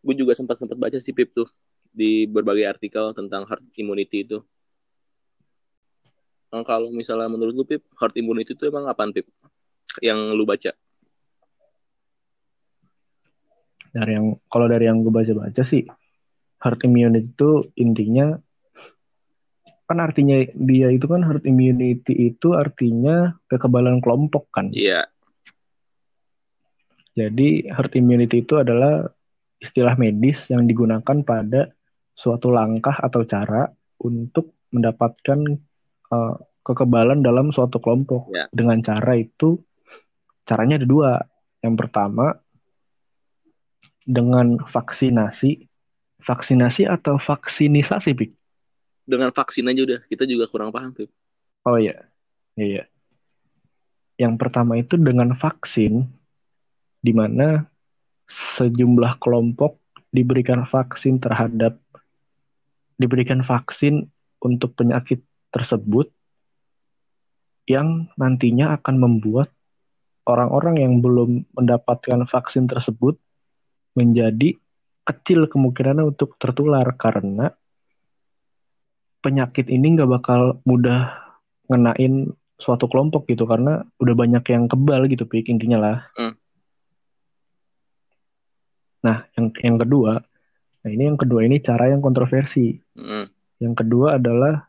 Gue 0.00 0.16
juga 0.16 0.32
sempat-sempat 0.32 0.76
baca 0.76 0.96
sih 1.00 1.12
Pip 1.12 1.32
tuh 1.32 1.48
di 1.92 2.24
berbagai 2.24 2.64
artikel 2.68 3.12
tentang 3.12 3.44
herd 3.48 3.64
immunity 3.76 4.24
itu. 4.24 4.40
Nah, 6.50 6.64
kalau 6.64 6.88
misalnya 6.90 7.28
menurut 7.28 7.52
lu 7.56 7.64
Pip, 7.68 7.84
herd 7.96 8.16
immunity 8.16 8.56
itu 8.56 8.64
emang 8.68 8.88
apaan 8.88 9.12
Pip? 9.12 9.28
Yang 10.00 10.18
lu 10.36 10.44
baca? 10.48 10.72
Dari 13.90 14.14
yang 14.14 14.38
kalau 14.46 14.66
dari 14.70 14.86
yang 14.86 15.02
gue 15.02 15.10
baca-baca 15.10 15.62
sih, 15.66 15.82
herd 16.60 16.80
immunity 16.86 17.26
itu 17.26 17.50
intinya 17.80 18.38
kan 19.90 19.98
artinya 19.98 20.38
dia 20.54 20.86
itu 20.94 21.10
kan 21.10 21.26
herd 21.26 21.42
immunity 21.42 22.14
itu 22.30 22.54
artinya 22.54 23.34
kekebalan 23.50 23.98
kelompok 23.98 24.46
kan. 24.54 24.70
Iya, 24.70 25.10
Jadi 27.18 27.66
herd 27.66 27.92
immunity 27.98 28.46
itu 28.46 28.54
adalah 28.62 29.10
istilah 29.58 29.98
medis 29.98 30.38
yang 30.46 30.64
digunakan 30.70 31.26
pada 31.26 31.74
suatu 32.14 32.54
langkah 32.54 32.94
atau 32.94 33.26
cara 33.26 33.66
untuk 33.98 34.54
mendapatkan 34.70 35.58
uh, 36.14 36.38
kekebalan 36.62 37.26
dalam 37.26 37.50
suatu 37.50 37.82
kelompok. 37.82 38.30
Ya. 38.30 38.46
Dengan 38.54 38.78
cara 38.86 39.18
itu 39.18 39.58
caranya 40.46 40.78
ada 40.78 40.86
dua. 40.86 41.12
Yang 41.60 41.74
pertama 41.76 42.38
dengan 44.10 44.58
vaksinasi, 44.58 45.70
vaksinasi 46.26 46.90
atau 46.90 47.14
vaksinisasi, 47.22 48.10
Pik? 48.18 48.30
dengan 49.10 49.34
vaksin 49.34 49.66
aja 49.66 49.82
udah. 49.82 50.00
Kita 50.06 50.22
juga 50.22 50.46
kurang 50.46 50.70
paham 50.70 50.94
Pip. 50.94 51.10
Oh 51.66 51.74
iya, 51.74 52.06
iya. 52.54 52.64
iya. 52.64 52.84
Yang 54.22 54.34
pertama 54.38 54.78
itu 54.78 54.94
dengan 54.94 55.34
vaksin, 55.34 56.06
di 57.02 57.12
mana 57.12 57.66
sejumlah 58.30 59.18
kelompok 59.18 59.82
diberikan 60.14 60.62
vaksin 60.70 61.18
terhadap 61.18 61.82
diberikan 63.00 63.42
vaksin 63.42 64.06
untuk 64.38 64.76
penyakit 64.76 65.24
tersebut 65.50 66.12
yang 67.64 68.12
nantinya 68.14 68.76
akan 68.76 69.00
membuat 69.00 69.48
orang-orang 70.28 70.84
yang 70.84 70.94
belum 71.00 71.48
mendapatkan 71.56 72.28
vaksin 72.28 72.68
tersebut 72.68 73.16
menjadi 74.00 74.56
kecil 75.04 75.44
kemungkinan 75.52 76.00
untuk 76.00 76.40
tertular 76.40 76.88
karena 76.96 77.52
penyakit 79.20 79.68
ini 79.68 80.00
nggak 80.00 80.08
bakal 80.08 80.64
mudah 80.64 81.12
ngenain 81.68 82.32
suatu 82.56 82.88
kelompok 82.88 83.28
gitu 83.28 83.44
karena 83.44 83.84
udah 84.00 84.14
banyak 84.16 84.44
yang 84.48 84.64
kebal 84.68 85.04
gitu 85.08 85.28
pik 85.28 85.48
intinya 85.52 85.78
lah. 85.80 85.98
Hmm. 86.16 86.34
Nah 89.04 89.28
yang 89.36 89.52
yang 89.60 89.76
kedua, 89.80 90.20
nah 90.84 90.90
ini 90.92 91.08
yang 91.08 91.18
kedua 91.20 91.40
ini 91.44 91.60
cara 91.60 91.88
yang 91.88 92.04
kontroversi. 92.04 92.76
Mm. 92.96 93.32
Yang 93.60 93.74
kedua 93.84 94.20
adalah 94.20 94.68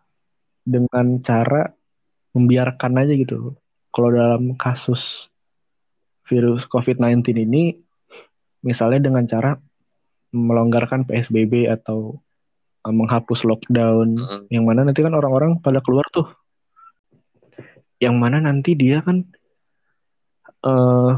dengan 0.63 1.20
cara 1.24 1.67
membiarkan 2.32 2.91
aja 3.04 3.13
gitu. 3.15 3.56
Kalau 3.91 4.10
dalam 4.12 4.56
kasus 4.56 5.28
virus 6.28 6.63
COVID-19 6.72 7.28
ini, 7.44 7.76
misalnya 8.62 9.10
dengan 9.10 9.26
cara 9.26 9.58
melonggarkan 10.32 11.04
PSBB 11.06 11.67
atau 11.67 12.21
uh, 12.88 12.93
menghapus 12.93 13.43
lockdown, 13.43 14.15
Mm. 14.15 14.41
yang 14.50 14.63
mana 14.63 14.88
nanti 14.88 15.04
kan 15.04 15.13
orang-orang 15.13 15.60
pada 15.60 15.84
keluar 15.84 16.08
tuh. 16.13 16.30
Yang 18.02 18.15
mana 18.17 18.38
nanti 18.41 18.74
dia 18.74 19.04
kan 19.06 19.28
eh 20.62 21.13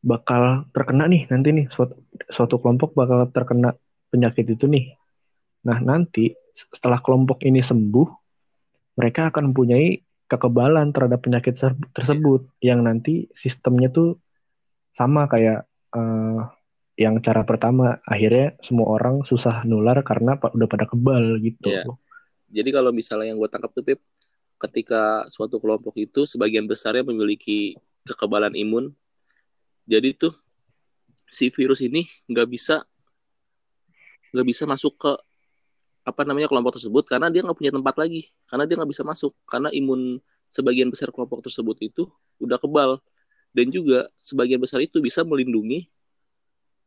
bakal 0.00 0.64
terkena 0.72 1.04
nih 1.04 1.28
nanti 1.28 1.52
nih 1.52 1.66
suatu, 1.68 2.00
suatu 2.32 2.56
kelompok 2.56 2.96
bakal 2.96 3.28
terkena 3.28 3.76
penyakit 4.08 4.48
itu 4.48 4.64
nih. 4.64 4.96
Nah 5.68 5.78
nanti 5.84 6.32
setelah 6.56 7.00
kelompok 7.04 7.44
ini 7.44 7.60
sembuh, 7.60 8.08
mereka 8.96 9.28
akan 9.28 9.52
mempunyai 9.52 10.00
kekebalan 10.28 10.92
terhadap 10.96 11.20
penyakit 11.20 11.54
ter- 11.56 11.88
tersebut 11.92 12.48
yang 12.64 12.80
nanti 12.84 13.28
sistemnya 13.36 13.92
tuh 13.92 14.16
sama 14.96 15.28
kayak 15.28 15.68
eh, 15.96 16.40
yang 17.00 17.16
cara 17.24 17.48
pertama 17.48 17.96
akhirnya 18.04 18.60
semua 18.60 18.92
orang 18.92 19.24
susah 19.24 19.64
nular 19.64 20.04
karena 20.04 20.36
udah 20.36 20.68
pada 20.68 20.84
kebal 20.84 21.40
gitu. 21.40 21.72
Iya. 21.72 21.88
Jadi 22.52 22.68
kalau 22.76 22.92
misalnya 22.92 23.32
yang 23.32 23.40
gue 23.40 23.48
tangkap 23.48 23.72
tuh 23.72 23.80
Pip, 23.80 24.04
ketika 24.60 25.24
suatu 25.32 25.56
kelompok 25.56 25.96
itu 25.96 26.28
sebagian 26.28 26.68
besarnya 26.68 27.00
memiliki 27.00 27.80
kekebalan 28.04 28.52
imun, 28.52 28.92
jadi 29.88 30.12
tuh 30.12 30.36
si 31.24 31.48
virus 31.48 31.80
ini 31.80 32.04
nggak 32.28 32.48
bisa 32.52 32.84
nggak 34.36 34.46
bisa 34.46 34.68
masuk 34.68 35.00
ke 35.00 35.12
apa 36.04 36.20
namanya 36.28 36.52
kelompok 36.52 36.76
tersebut 36.76 37.08
karena 37.08 37.32
dia 37.32 37.40
nggak 37.40 37.56
punya 37.56 37.72
tempat 37.72 37.96
lagi, 37.96 38.28
karena 38.44 38.68
dia 38.68 38.76
nggak 38.76 38.90
bisa 38.92 39.08
masuk 39.08 39.32
karena 39.48 39.72
imun 39.72 40.20
sebagian 40.52 40.92
besar 40.92 41.08
kelompok 41.16 41.48
tersebut 41.48 41.80
itu 41.80 42.12
udah 42.44 42.60
kebal 42.60 43.00
dan 43.56 43.72
juga 43.72 44.04
sebagian 44.20 44.60
besar 44.60 44.84
itu 44.84 45.00
bisa 45.00 45.24
melindungi 45.24 45.88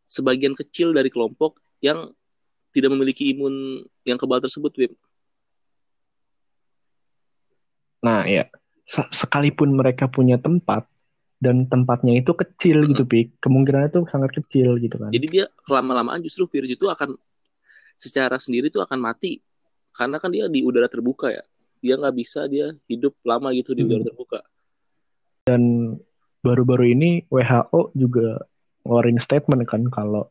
sebagian 0.03 0.53
kecil 0.53 0.91
dari 0.91 1.07
kelompok 1.07 1.59
yang 1.79 2.11
tidak 2.73 2.89
memiliki 2.91 3.31
imun 3.31 3.85
yang 4.03 4.17
kebal 4.17 4.41
tersebut, 4.41 4.73
Pip. 4.73 4.93
Nah 8.03 8.27
ya 8.27 8.49
se- 8.83 9.11
sekalipun 9.15 9.71
mereka 9.73 10.11
punya 10.11 10.35
tempat 10.35 10.83
dan 11.39 11.67
tempatnya 11.67 12.19
itu 12.19 12.31
kecil 12.35 12.83
Mm. 12.83 12.87
gitu 12.95 13.03
pik 13.03 13.27
kemungkinannya 13.39 13.89
tuh 13.91 14.03
sangat 14.11 14.31
kecil 14.35 14.79
gitu 14.79 14.95
kan. 14.95 15.11
Jadi 15.11 15.27
dia 15.27 15.45
lama-lamaan 15.67 16.19
justru 16.23 16.47
virus 16.47 16.75
itu 16.75 16.87
akan 16.87 17.15
secara 17.95 18.35
sendiri 18.39 18.67
itu 18.67 18.79
akan 18.79 18.99
mati 18.99 19.39
karena 19.95 20.19
kan 20.19 20.31
dia 20.31 20.47
di 20.51 20.63
udara 20.63 20.87
terbuka 20.87 21.31
ya. 21.31 21.43
Dia 21.83 21.99
nggak 21.99 22.15
bisa 22.15 22.47
dia 22.47 22.71
hidup 22.87 23.15
lama 23.23 23.51
gitu 23.55 23.75
di 23.75 23.83
Hmm. 23.83 23.89
udara 23.91 24.03
terbuka. 24.07 24.39
Dan 25.43 25.95
baru-baru 26.39 26.95
ini 26.95 27.09
WHO 27.27 27.91
juga 27.95 28.39
ngeluarin 28.83 29.19
statement 29.19 29.63
kan 29.67 29.87
kalau 29.89 30.29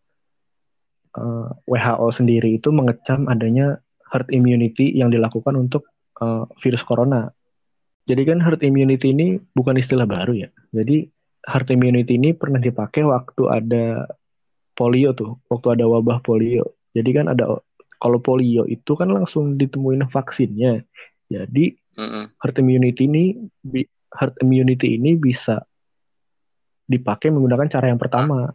eh, 1.16 1.48
WHO 1.68 2.08
sendiri 2.12 2.60
itu 2.60 2.68
mengecam 2.72 3.26
adanya 3.28 3.80
herd 4.12 4.28
immunity 4.28 4.92
yang 4.92 5.08
dilakukan 5.08 5.56
untuk 5.56 5.88
uh, 6.20 6.44
virus 6.60 6.84
corona. 6.84 7.32
Jadi 8.04 8.28
kan 8.28 8.44
herd 8.44 8.60
immunity 8.60 9.16
ini 9.16 9.40
bukan 9.56 9.80
istilah 9.80 10.04
baru 10.04 10.36
ya. 10.36 10.48
Jadi 10.74 11.08
herd 11.48 11.68
immunity 11.72 12.20
ini 12.20 12.36
pernah 12.36 12.60
dipakai 12.60 13.08
waktu 13.08 13.42
ada 13.48 14.04
polio 14.76 15.16
tuh, 15.16 15.40
waktu 15.48 15.80
ada 15.80 15.88
wabah 15.88 16.20
polio. 16.20 16.76
Jadi 16.92 17.10
kan 17.16 17.32
ada 17.32 17.56
kalau 18.02 18.18
polio 18.20 18.68
itu 18.68 18.92
kan 18.98 19.08
langsung 19.08 19.56
ditemuin 19.56 20.04
vaksinnya. 20.12 20.84
Jadi 21.32 21.72
mm 21.96 22.04
-hmm. 22.04 22.24
herd 22.36 22.56
immunity 22.60 23.08
ini 23.08 23.24
herd 24.12 24.34
immunity 24.44 25.00
ini 25.00 25.16
bisa 25.16 25.64
dipakai 26.86 27.30
menggunakan 27.30 27.68
cara 27.70 27.90
yang 27.90 28.00
pertama. 28.00 28.52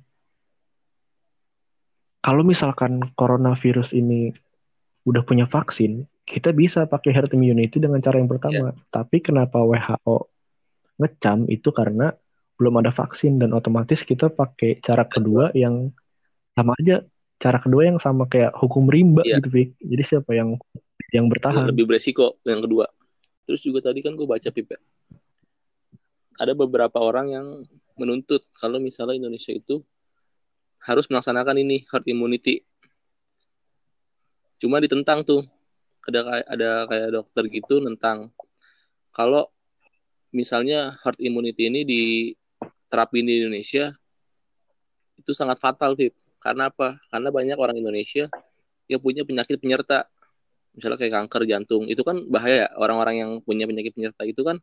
Kalau 2.22 2.44
misalkan 2.44 3.00
coronavirus 3.16 3.96
ini 3.96 4.36
udah 5.08 5.24
punya 5.24 5.48
vaksin, 5.48 6.04
kita 6.28 6.52
bisa 6.52 6.84
pakai 6.84 7.16
herd 7.16 7.32
immunity 7.32 7.80
dengan 7.80 8.04
cara 8.04 8.20
yang 8.20 8.28
pertama. 8.28 8.76
Yeah. 8.76 8.92
Tapi 8.92 9.24
kenapa 9.24 9.64
WHO 9.64 10.28
ngecam 11.00 11.48
itu 11.48 11.72
karena 11.72 12.12
belum 12.58 12.84
ada 12.84 12.92
vaksin 12.92 13.40
dan 13.40 13.56
otomatis 13.56 14.04
kita 14.04 14.28
pakai 14.34 14.84
cara 14.84 15.08
kedua 15.08 15.56
yang 15.56 15.96
sama 16.58 16.76
aja. 16.84 17.06
Cara 17.38 17.62
kedua 17.62 17.86
yang 17.86 18.02
sama 18.02 18.26
kayak 18.26 18.52
hukum 18.60 18.90
rimba 18.90 19.24
yeah. 19.24 19.40
gitu, 19.40 19.50
Vic. 19.54 19.70
Jadi 19.80 20.04
siapa 20.04 20.36
yang 20.36 20.60
yang 21.16 21.32
bertahan? 21.32 21.70
Lebih 21.72 21.88
beresiko 21.88 22.42
yang 22.44 22.60
kedua. 22.60 22.92
Terus 23.48 23.64
juga 23.64 23.80
tadi 23.80 24.04
kan 24.04 24.20
gue 24.20 24.28
baca 24.28 24.52
Pip 24.52 24.68
Ada 26.38 26.54
beberapa 26.54 27.02
orang 27.02 27.28
yang 27.34 27.48
menuntut 27.98 28.46
kalau 28.62 28.78
misalnya 28.78 29.18
Indonesia 29.18 29.52
itu 29.54 29.82
harus 30.86 31.10
melaksanakan 31.10 31.58
ini 31.60 31.84
herd 31.90 32.06
immunity. 32.06 32.62
Cuma 34.62 34.78
ditentang 34.78 35.26
tuh 35.26 35.44
ada 36.08 36.46
ada 36.48 36.70
kayak 36.88 37.10
dokter 37.12 37.44
gitu 37.52 37.84
tentang 37.84 38.32
kalau 39.12 39.50
misalnya 40.32 40.96
herd 41.02 41.20
immunity 41.20 41.68
ini 41.68 41.82
diterapin 41.84 43.26
di 43.28 43.44
Indonesia 43.44 43.92
itu 45.18 45.34
sangat 45.34 45.58
fatal, 45.58 45.98
Vip. 45.98 46.14
Karena 46.38 46.70
apa? 46.70 47.02
Karena 47.10 47.34
banyak 47.34 47.58
orang 47.58 47.76
Indonesia 47.76 48.30
yang 48.88 49.02
punya 49.02 49.26
penyakit 49.26 49.58
penyerta. 49.60 50.06
Misalnya 50.78 51.02
kayak 51.02 51.14
kanker 51.26 51.44
jantung. 51.50 51.90
Itu 51.90 52.06
kan 52.06 52.30
bahaya 52.30 52.70
Orang-orang 52.78 53.16
yang 53.18 53.32
punya 53.42 53.66
penyakit 53.66 53.98
penyerta 53.98 54.24
itu 54.24 54.46
kan 54.46 54.62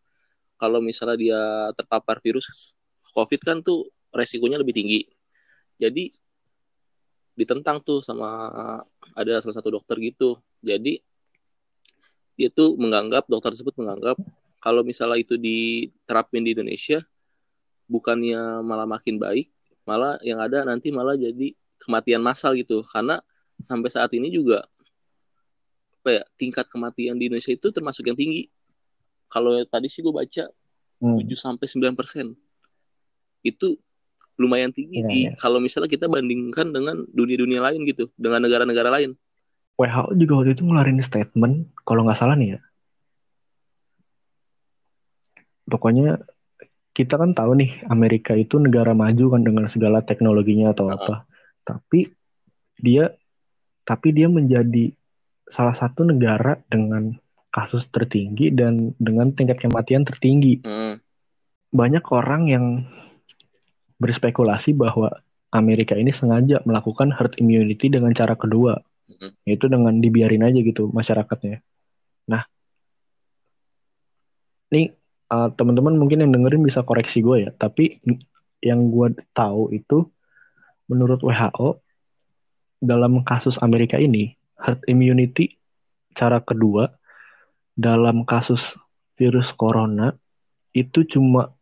kalau 0.61 0.79
misalnya 0.79 1.17
dia 1.19 1.41
terpapar 1.75 2.23
virus 2.23 2.75
COVID 3.15 3.41
kan 3.43 3.59
tuh 3.63 3.91
resikonya 4.11 4.59
lebih 4.59 4.75
tinggi. 4.75 5.01
Jadi 5.79 6.11
ditentang 7.35 7.83
tuh 7.83 7.99
sama 8.03 8.47
ada 9.15 9.43
salah 9.43 9.57
satu 9.59 9.75
dokter 9.75 9.99
gitu. 9.99 10.39
Jadi 10.63 11.03
dia 12.35 12.51
tuh 12.51 12.75
menganggap 12.79 13.31
dokter 13.31 13.55
tersebut 13.55 13.75
menganggap 13.79 14.19
kalau 14.59 14.83
misalnya 14.83 15.23
itu 15.23 15.39
diterapin 15.39 16.43
di 16.43 16.57
Indonesia 16.57 16.99
bukannya 17.87 18.65
malah 18.65 18.89
makin 18.89 19.21
baik 19.21 19.53
malah 19.85 20.19
yang 20.25 20.41
ada 20.41 20.65
nanti 20.65 20.91
malah 20.91 21.15
jadi 21.15 21.53
kematian 21.79 22.25
massal 22.25 22.57
gitu 22.57 22.81
karena 22.83 23.21
sampai 23.61 23.93
saat 23.93 24.11
ini 24.17 24.33
juga 24.33 24.65
apa 26.01 26.21
ya 26.21 26.23
tingkat 26.41 26.67
kematian 26.69 27.21
di 27.21 27.29
Indonesia 27.29 27.53
itu 27.53 27.69
termasuk 27.71 28.09
yang 28.09 28.17
tinggi 28.17 28.49
kalau 29.29 29.57
tadi 29.67 29.89
sih 29.91 30.01
gue 30.01 30.15
baca 30.15 30.45
hmm. 31.01 31.19
7 31.21 31.27
sampai 31.35 31.67
sembilan 31.67 31.95
persen 31.97 32.33
itu 33.45 33.77
lumayan 34.35 34.75
tinggi 34.75 34.99
ya, 35.05 35.09
di 35.09 35.21
ya. 35.31 35.33
kalau 35.39 35.63
misalnya 35.63 35.87
kita 35.87 36.11
bandingkan 36.11 36.75
dengan 36.75 37.07
dunia-dunia 37.15 37.63
lain 37.63 37.87
gitu 37.87 38.11
dengan 38.19 38.43
negara-negara 38.43 38.91
lain 38.91 39.15
WHO 39.79 40.15
juga 40.19 40.33
waktu 40.43 40.51
itu 40.59 40.63
ngeluarin 40.67 41.03
statement 41.03 41.71
kalau 41.87 42.03
nggak 42.07 42.19
salah 42.19 42.35
nih 42.35 42.59
ya 42.59 42.61
pokoknya 45.71 46.19
kita 46.95 47.19
kan 47.19 47.35
tahu 47.35 47.59
nih 47.59 47.71
Amerika 47.91 48.35
itu 48.39 48.59
negara 48.59 48.95
maju 48.95 49.35
kan 49.35 49.43
dengan 49.43 49.67
segala 49.71 50.03
teknologinya 50.03 50.75
atau 50.75 50.87
uh 50.87 50.95
-huh. 50.95 50.99
apa 50.99 51.15
tapi 51.67 52.11
dia 52.79 53.15
tapi 53.87 54.15
dia 54.17 54.27
menjadi 54.27 54.91
salah 55.51 55.77
satu 55.77 56.03
negara 56.09 56.59
dengan 56.67 57.15
kasus 57.55 57.87
tertinggi 57.95 58.51
dan 58.51 58.99
dengan 58.99 59.31
tingkat 59.31 59.63
kematian 59.63 60.03
tertinggi. 60.03 60.59
Uh. 60.67 60.99
Banyak 61.71 62.03
orang 62.11 62.51
yang 62.51 62.67
berspekulasi 64.03 64.75
bahwa 64.75 65.11
Amerika 65.55 65.95
ini 65.95 66.11
sengaja 66.11 66.59
melakukan 66.67 67.15
herd 67.15 67.39
immunity 67.39 67.87
dengan 67.87 68.11
cara 68.11 68.35
kedua 68.35 68.83
hmm. 69.07 69.47
yaitu 69.47 69.71
dengan 69.71 70.03
dibiarin 70.03 70.43
aja 70.43 70.59
gitu 70.61 70.91
masyarakatnya 70.91 71.63
nah 72.27 72.43
ini 74.75 74.91
uh, 75.31 75.49
teman-teman 75.55 75.95
mungkin 75.95 76.27
yang 76.27 76.35
dengerin 76.35 76.67
bisa 76.67 76.83
koreksi 76.83 77.23
gue 77.23 77.49
ya 77.49 77.51
tapi 77.55 78.03
yang 78.59 78.91
gue 78.91 79.15
tahu 79.37 79.71
itu 79.71 80.09
menurut 80.91 81.23
WHO 81.23 81.81
dalam 82.83 83.23
kasus 83.23 83.57
Amerika 83.63 83.97
ini 83.97 84.35
herd 84.59 84.83
immunity 84.91 85.57
cara 86.19 86.43
kedua 86.43 86.91
dalam 87.75 88.23
kasus 88.27 88.63
virus 89.19 89.51
corona 89.55 90.15
itu 90.75 91.07
cuma 91.07 91.55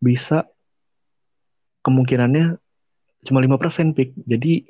bisa 0.00 0.48
kemungkinannya 1.84 2.56
cuma 3.24 3.40
lima 3.40 3.56
persen 3.56 3.96
pik 3.96 4.12
jadi 4.28 4.64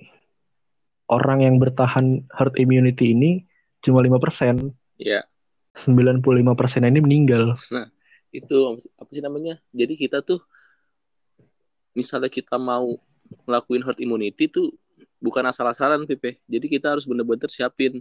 orang 1.09 1.45
yang 1.45 1.57
bertahan 1.61 2.25
herd 2.33 2.55
immunity 2.57 3.13
ini 3.13 3.45
cuma 3.85 4.01
lima 4.01 4.17
persen. 4.17 4.73
Iya. 4.97 5.27
Sembilan 5.75 6.23
puluh 6.23 6.41
lima 6.41 6.55
persen 6.57 6.87
ini 6.87 7.03
meninggal. 7.03 7.59
Nah, 7.75 7.91
itu 8.31 8.79
apa 8.97 9.11
sih 9.11 9.21
namanya? 9.21 9.59
Jadi 9.75 9.95
kita 9.99 10.23
tuh 10.23 10.41
misalnya 11.93 12.31
kita 12.31 12.57
mau 12.57 12.97
ngelakuin 13.45 13.83
herd 13.83 13.99
immunity 14.01 14.47
tuh 14.49 14.73
bukan 15.19 15.45
asal-asalan 15.51 16.07
Pipe. 16.07 16.41
Jadi 16.47 16.67
kita 16.71 16.95
harus 16.95 17.05
bener-bener 17.05 17.51
siapin. 17.51 18.01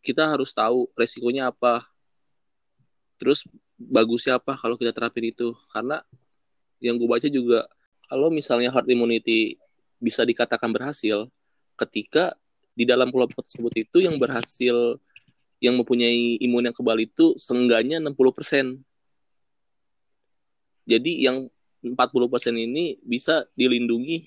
Kita 0.00 0.32
harus 0.32 0.50
tahu 0.56 0.88
resikonya 0.96 1.52
apa. 1.52 1.84
Terus 3.20 3.44
bagusnya 3.76 4.40
apa 4.40 4.56
kalau 4.56 4.76
kita 4.80 4.96
terapin 4.96 5.28
itu. 5.32 5.52
Karena 5.72 6.00
yang 6.80 6.96
gue 6.96 7.08
baca 7.08 7.28
juga 7.28 7.68
kalau 8.08 8.32
misalnya 8.32 8.72
herd 8.72 8.88
immunity 8.88 9.60
bisa 10.00 10.24
dikatakan 10.24 10.72
berhasil, 10.72 11.28
ketika 11.76 12.34
di 12.72 12.88
dalam 12.88 13.12
kelompok 13.12 13.44
tersebut 13.44 13.72
itu 13.76 14.00
yang 14.00 14.16
berhasil 14.16 14.96
yang 15.60 15.76
mempunyai 15.76 16.40
imun 16.40 16.72
yang 16.72 16.76
kebal 16.76 16.96
itu 16.96 17.36
seenggaknya 17.36 18.00
60%. 18.00 18.80
Jadi 20.88 21.12
yang 21.22 21.46
40% 21.84 22.56
ini 22.56 22.96
bisa 23.04 23.44
dilindungi 23.52 24.24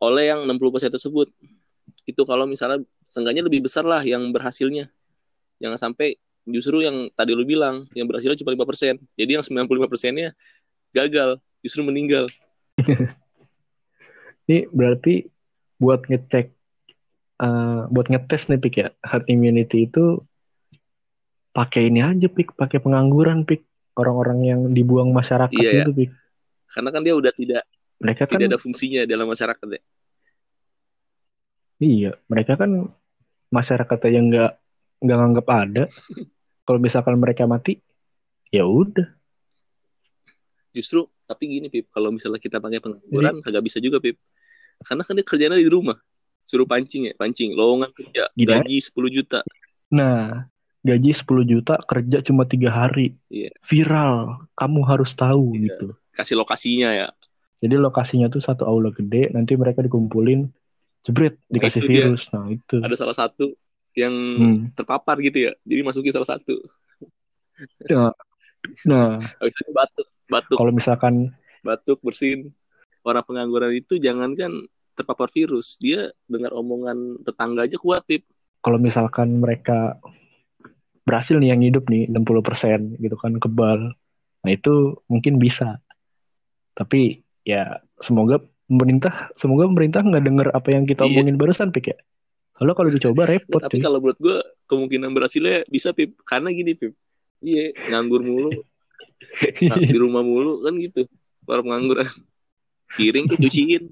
oleh 0.00 0.30
yang 0.30 0.46
60% 0.46 0.94
tersebut. 0.94 1.28
Itu 2.06 2.22
kalau 2.24 2.46
misalnya 2.46 2.86
seenggaknya 3.10 3.42
lebih 3.50 3.66
besar 3.66 3.82
lah 3.82 4.00
yang 4.06 4.30
berhasilnya. 4.30 4.86
Jangan 5.58 5.90
sampai 5.90 6.14
justru 6.46 6.86
yang 6.86 7.10
tadi 7.12 7.34
lu 7.34 7.42
bilang 7.42 7.90
yang 7.92 8.06
berhasilnya 8.06 8.38
cuma 8.38 8.54
5%. 8.54 9.02
Jadi 9.18 9.30
yang 9.34 9.42
95%-nya 9.42 10.30
gagal, 10.94 11.42
justru 11.60 11.82
meninggal. 11.82 12.30
Ini 14.46 14.66
berarti 14.70 15.26
buat 15.80 16.06
ngecek 16.06 16.54
uh, 17.40 17.88
buat 17.88 18.06
ngetes 18.12 18.52
nih 18.52 18.60
pik 18.60 18.74
ya 18.76 18.88
herd 19.00 19.24
immunity 19.32 19.88
itu 19.88 20.20
pakai 21.56 21.88
ini 21.88 22.04
aja 22.04 22.28
pik 22.28 22.54
pakai 22.54 22.78
pengangguran 22.78 23.48
pik 23.48 23.64
orang-orang 23.96 24.38
yang 24.44 24.60
dibuang 24.70 25.10
masyarakat 25.10 25.56
iya, 25.56 25.82
itu 25.82 25.90
ya. 25.90 25.98
pik 26.04 26.10
karena 26.70 26.90
kan 26.94 27.02
dia 27.02 27.14
udah 27.16 27.32
tidak 27.34 27.64
mereka 27.98 28.22
tidak 28.28 28.46
kan, 28.46 28.50
ada 28.52 28.58
fungsinya 28.60 29.00
dalam 29.08 29.26
masyarakat 29.26 29.66
ya 29.66 29.82
iya 31.80 32.12
mereka 32.28 32.60
kan 32.60 32.92
masyarakat 33.50 33.98
yang 34.08 34.30
nggak 34.30 34.52
nggak 35.02 35.18
nganggap 35.18 35.46
ada. 35.50 35.84
Kalau 36.64 36.78
misalkan 36.78 37.18
mereka 37.18 37.44
mati 37.50 37.82
ya 38.50 38.62
udah. 38.62 39.10
Justru 40.70 41.10
tapi 41.26 41.50
gini 41.50 41.66
pip 41.66 41.90
kalau 41.90 42.14
misalnya 42.14 42.38
kita 42.38 42.62
pakai 42.62 42.78
pengangguran 42.78 43.42
kagak 43.42 43.62
bisa 43.66 43.82
juga 43.82 43.98
pip. 43.98 44.18
Karena 44.86 45.02
kan 45.02 45.18
dia 45.18 45.26
kerjanya 45.26 45.58
di 45.58 45.66
rumah. 45.66 45.98
Suruh 46.46 46.66
pancing 46.66 47.10
ya 47.10 47.14
pancing. 47.18 47.58
Lowongan 47.58 47.90
kerja 47.94 48.30
Gila. 48.34 48.62
gaji 48.62 48.76
10 48.78 49.16
juta. 49.18 49.38
Nah 49.90 50.46
gaji 50.80 51.10
10 51.12 51.26
juta 51.44 51.74
kerja 51.84 52.18
cuma 52.22 52.46
tiga 52.46 52.70
hari. 52.70 53.18
Yeah. 53.28 53.54
viral. 53.66 54.46
Kamu 54.54 54.80
harus 54.86 55.10
tahu 55.18 55.58
yeah. 55.58 55.70
gitu. 55.70 55.86
Kasih 56.14 56.38
lokasinya 56.38 56.90
ya. 56.94 57.08
Jadi 57.60 57.76
lokasinya 57.76 58.32
tuh 58.32 58.40
satu 58.40 58.64
aula 58.64 58.88
gede 58.94 59.28
nanti 59.36 59.52
mereka 59.58 59.84
dikumpulin 59.84 60.48
jebret 61.06 61.34
dikasih 61.48 61.80
nah, 61.82 61.88
virus 61.88 62.22
dia. 62.28 62.32
nah 62.36 62.46
itu 62.50 62.76
ada 62.80 62.96
salah 62.96 63.16
satu 63.16 63.56
yang 63.96 64.14
hmm. 64.14 64.58
terpapar 64.78 65.18
gitu 65.24 65.50
ya 65.50 65.52
jadi 65.66 65.80
masukin 65.82 66.14
salah 66.14 66.30
satu 66.36 66.56
nah, 67.90 68.12
nah. 68.86 69.18
batuk 69.74 70.08
batuk 70.30 70.56
kalau 70.56 70.72
misalkan 70.72 71.28
batuk 71.64 71.98
bersin 72.04 72.52
orang 73.02 73.24
pengangguran 73.24 73.72
itu 73.74 73.96
jangan 73.96 74.36
kan 74.36 74.52
terpapar 74.94 75.32
virus 75.32 75.80
dia 75.80 76.12
dengar 76.28 76.52
omongan 76.52 77.24
tetangga 77.24 77.64
aja 77.64 77.80
kuat 77.80 78.04
pip 78.04 78.22
kalau 78.60 78.76
misalkan 78.76 79.40
mereka 79.40 79.96
berhasil 81.10 81.40
nih 81.40 81.50
yang 81.56 81.62
hidup 81.64 81.88
nih 81.88 82.06
60% 82.06 83.00
gitu 83.00 83.16
kan 83.16 83.34
kebal. 83.40 83.96
Nah, 84.40 84.50
itu 84.50 85.00
mungkin 85.08 85.40
bisa. 85.40 85.80
Tapi 86.76 87.18
ya 87.42 87.80
semoga 87.98 88.38
pemerintah 88.70 89.34
semoga 89.34 89.66
pemerintah 89.66 90.00
nggak 90.06 90.22
dengar 90.22 90.48
apa 90.54 90.68
yang 90.70 90.86
kita 90.86 91.02
Iya. 91.02 91.10
omongin 91.10 91.34
barusan 91.34 91.74
pik 91.74 91.90
ya. 91.90 91.98
Kalau 92.54 92.72
kalau 92.78 92.90
dicoba 92.94 93.26
repot 93.26 93.58
Nah, 93.58 93.66
tapi 93.66 93.82
kalau 93.82 93.98
menurut 93.98 94.18
gue 94.22 94.38
kemungkinan 94.70 95.10
berhasilnya 95.10 95.66
bisa 95.66 95.90
pip 95.90 96.14
karena 96.22 96.54
gini 96.54 96.78
pip 96.78 96.94
iya 97.42 97.74
nganggur 97.90 98.22
mulu 98.22 98.62
nah, 99.66 99.76
di 99.76 99.98
rumah 99.98 100.22
mulu 100.22 100.62
kan 100.62 100.78
gitu 100.78 101.10
para 101.42 101.60
pengangguran 101.66 102.06
piring 102.98 103.26
tuh 103.26 103.38
cuciin 103.42 103.90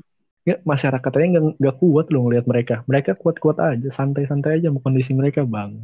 Nggak, 0.49 0.65
masyarakatnya 0.65 1.27
nggak 1.29 1.45
nggak 1.61 1.77
kuat 1.77 2.07
loh 2.09 2.25
ngelihat 2.25 2.47
mereka. 2.49 2.75
Mereka 2.89 3.21
kuat-kuat 3.21 3.61
aja, 3.61 3.93
santai-santai 3.93 4.57
aja 4.57 4.73
mau 4.73 4.81
kondisi 4.81 5.13
mereka 5.13 5.45
bang. 5.45 5.77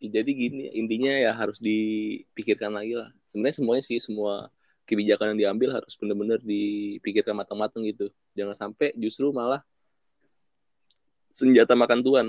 Ya, 0.00 0.22
jadi 0.22 0.30
gini 0.32 0.72
intinya 0.72 1.12
ya 1.12 1.36
harus 1.36 1.60
dipikirkan 1.60 2.72
lagi 2.72 2.96
lah 2.96 3.12
sebenarnya 3.28 3.56
semuanya 3.60 3.84
sih 3.84 4.00
semua 4.00 4.48
kebijakan 4.88 5.36
yang 5.36 5.52
diambil 5.52 5.76
harus 5.76 5.92
benar-benar 6.00 6.40
dipikirkan 6.40 7.36
matang-matang 7.36 7.84
gitu. 7.84 8.08
Jangan 8.32 8.56
sampai 8.56 8.96
justru 8.96 9.28
malah 9.28 9.60
senjata 11.28 11.76
makan 11.76 12.00
tuan 12.00 12.28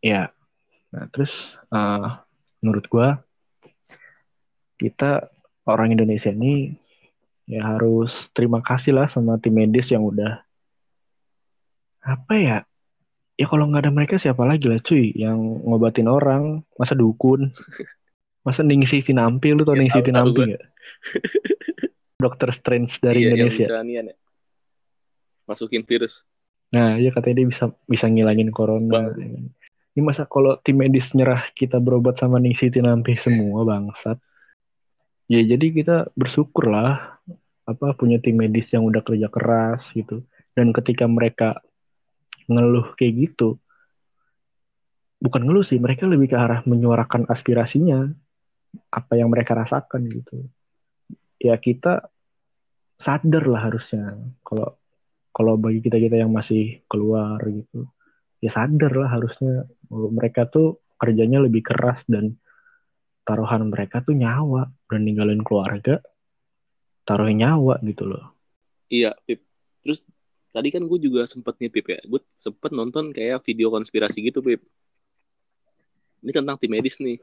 Ya. 0.00 0.32
Nah 0.90 1.06
terus 1.12 1.52
eh, 1.70 2.08
menurut 2.64 2.84
gua 2.88 3.20
kita 4.80 5.28
orang 5.68 5.92
Indonesia 5.92 6.32
ini 6.32 6.72
ya 7.44 7.76
harus 7.76 8.32
terima 8.32 8.64
kasih 8.64 8.96
lah 8.96 9.06
sama 9.12 9.36
tim 9.36 9.52
medis 9.52 9.92
yang 9.92 10.02
udah 10.02 10.40
apa 12.00 12.34
ya? 12.40 12.58
Ya 13.36 13.46
kalau 13.48 13.68
nggak 13.68 13.88
ada 13.88 13.92
mereka 13.92 14.14
siapa 14.20 14.44
lagi 14.44 14.68
lah 14.68 14.80
cuy 14.80 15.12
yang 15.16 15.36
ngobatin 15.64 16.08
orang 16.08 16.64
masa 16.76 16.96
dukun 16.96 17.48
masa 18.40 18.60
Ningsih 18.60 19.00
Tinampi 19.00 19.52
lu 19.52 19.62
tau 19.62 19.74
Ya, 19.74 19.86
tahu 19.90 20.02
Tinampi 20.02 20.40
nggak? 20.48 20.64
Dokter 22.22 22.48
Strange 22.50 22.96
dari 22.98 23.24
Iya, 23.24 23.32
Indonesia. 23.32 23.64
yang 23.64 23.68
bisa 23.68 23.82
nian 23.82 24.04
ya. 24.12 24.16
Masukin 25.44 25.82
virus. 25.82 26.24
Nah 26.70 26.94
iya 26.96 27.10
katanya 27.10 27.42
dia 27.42 27.48
bisa 27.48 27.64
bisa 27.84 28.06
ngilangin 28.06 28.48
corona 28.50 29.10
Bang. 29.10 29.50
ini 29.90 30.00
masa 30.00 30.22
kalau 30.22 30.54
tim 30.62 30.78
medis 30.78 31.10
nyerah 31.12 31.42
kita 31.50 31.82
berobat 31.82 32.14
sama 32.14 32.38
Ningsih 32.38 32.70
Tinampi 32.70 33.12
semua 33.14 33.66
bangsat. 33.66 34.16
Ya 35.26 35.42
jadi 35.42 35.66
kita 35.70 35.96
bersyukur 36.14 36.70
lah 36.70 37.18
apa 37.66 37.94
punya 37.94 38.18
tim 38.18 38.34
medis 38.34 38.70
yang 38.70 38.86
udah 38.86 39.02
kerja 39.02 39.26
keras 39.26 39.82
gitu. 39.92 40.22
Dan 40.54 40.70
ketika 40.70 41.04
mereka 41.04 41.58
ngeluh 42.46 42.94
kayak 42.94 43.30
gitu 43.30 43.58
bukan 45.18 45.44
ngeluh 45.44 45.62
sih 45.62 45.76
mereka 45.76 46.08
lebih 46.08 46.32
ke 46.32 46.36
arah 46.36 46.64
menyuarakan 46.64 47.28
aspirasinya 47.28 48.08
apa 48.90 49.18
yang 49.18 49.30
mereka 49.30 49.56
rasakan 49.58 50.06
gitu 50.06 50.46
ya 51.40 51.56
kita 51.58 52.10
sadar 53.00 53.44
lah 53.48 53.70
harusnya 53.70 54.18
kalau 54.44 54.76
kalau 55.30 55.54
bagi 55.56 55.80
kita 55.80 55.96
kita 55.96 56.20
yang 56.20 56.30
masih 56.30 56.84
keluar 56.86 57.40
gitu 57.46 57.88
ya 58.44 58.50
sadar 58.52 58.92
lah 58.94 59.10
harusnya 59.10 59.66
mereka 59.90 60.46
tuh 60.46 60.78
kerjanya 61.00 61.40
lebih 61.40 61.64
keras 61.64 62.04
dan 62.06 62.36
taruhan 63.24 63.72
mereka 63.72 64.04
tuh 64.04 64.14
nyawa 64.14 64.68
dan 64.90 65.06
ninggalin 65.06 65.40
keluarga 65.40 66.02
taruhin 67.08 67.40
nyawa 67.40 67.80
gitu 67.82 68.06
loh 68.06 68.40
Iya, 68.90 69.14
Pip. 69.22 69.40
Terus 69.86 70.02
tadi 70.50 70.68
kan 70.74 70.82
gue 70.82 70.98
juga 70.98 71.22
sempet 71.24 71.54
nih, 71.62 71.70
Pip 71.70 71.86
ya. 71.94 72.02
Gue 72.02 72.20
sempet 72.34 72.74
nonton 72.74 73.14
kayak 73.14 73.38
video 73.46 73.70
konspirasi 73.70 74.18
gitu, 74.26 74.42
Pip. 74.42 74.60
Ini 76.20 76.34
tentang 76.34 76.58
tim 76.58 76.68
medis 76.74 76.98
nih. 76.98 77.22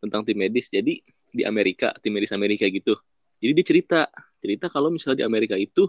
Tentang 0.00 0.24
tim 0.24 0.36
medis. 0.36 0.72
Jadi 0.72 1.04
di 1.30 1.42
Amerika, 1.44 1.92
tim 2.00 2.16
medis 2.16 2.32
Amerika 2.32 2.66
gitu. 2.66 2.96
Jadi 3.40 3.52
dia 3.56 3.66
cerita, 3.66 4.00
cerita 4.40 4.66
kalau 4.72 4.88
misalnya 4.92 5.24
di 5.24 5.26
Amerika 5.28 5.56
itu 5.56 5.88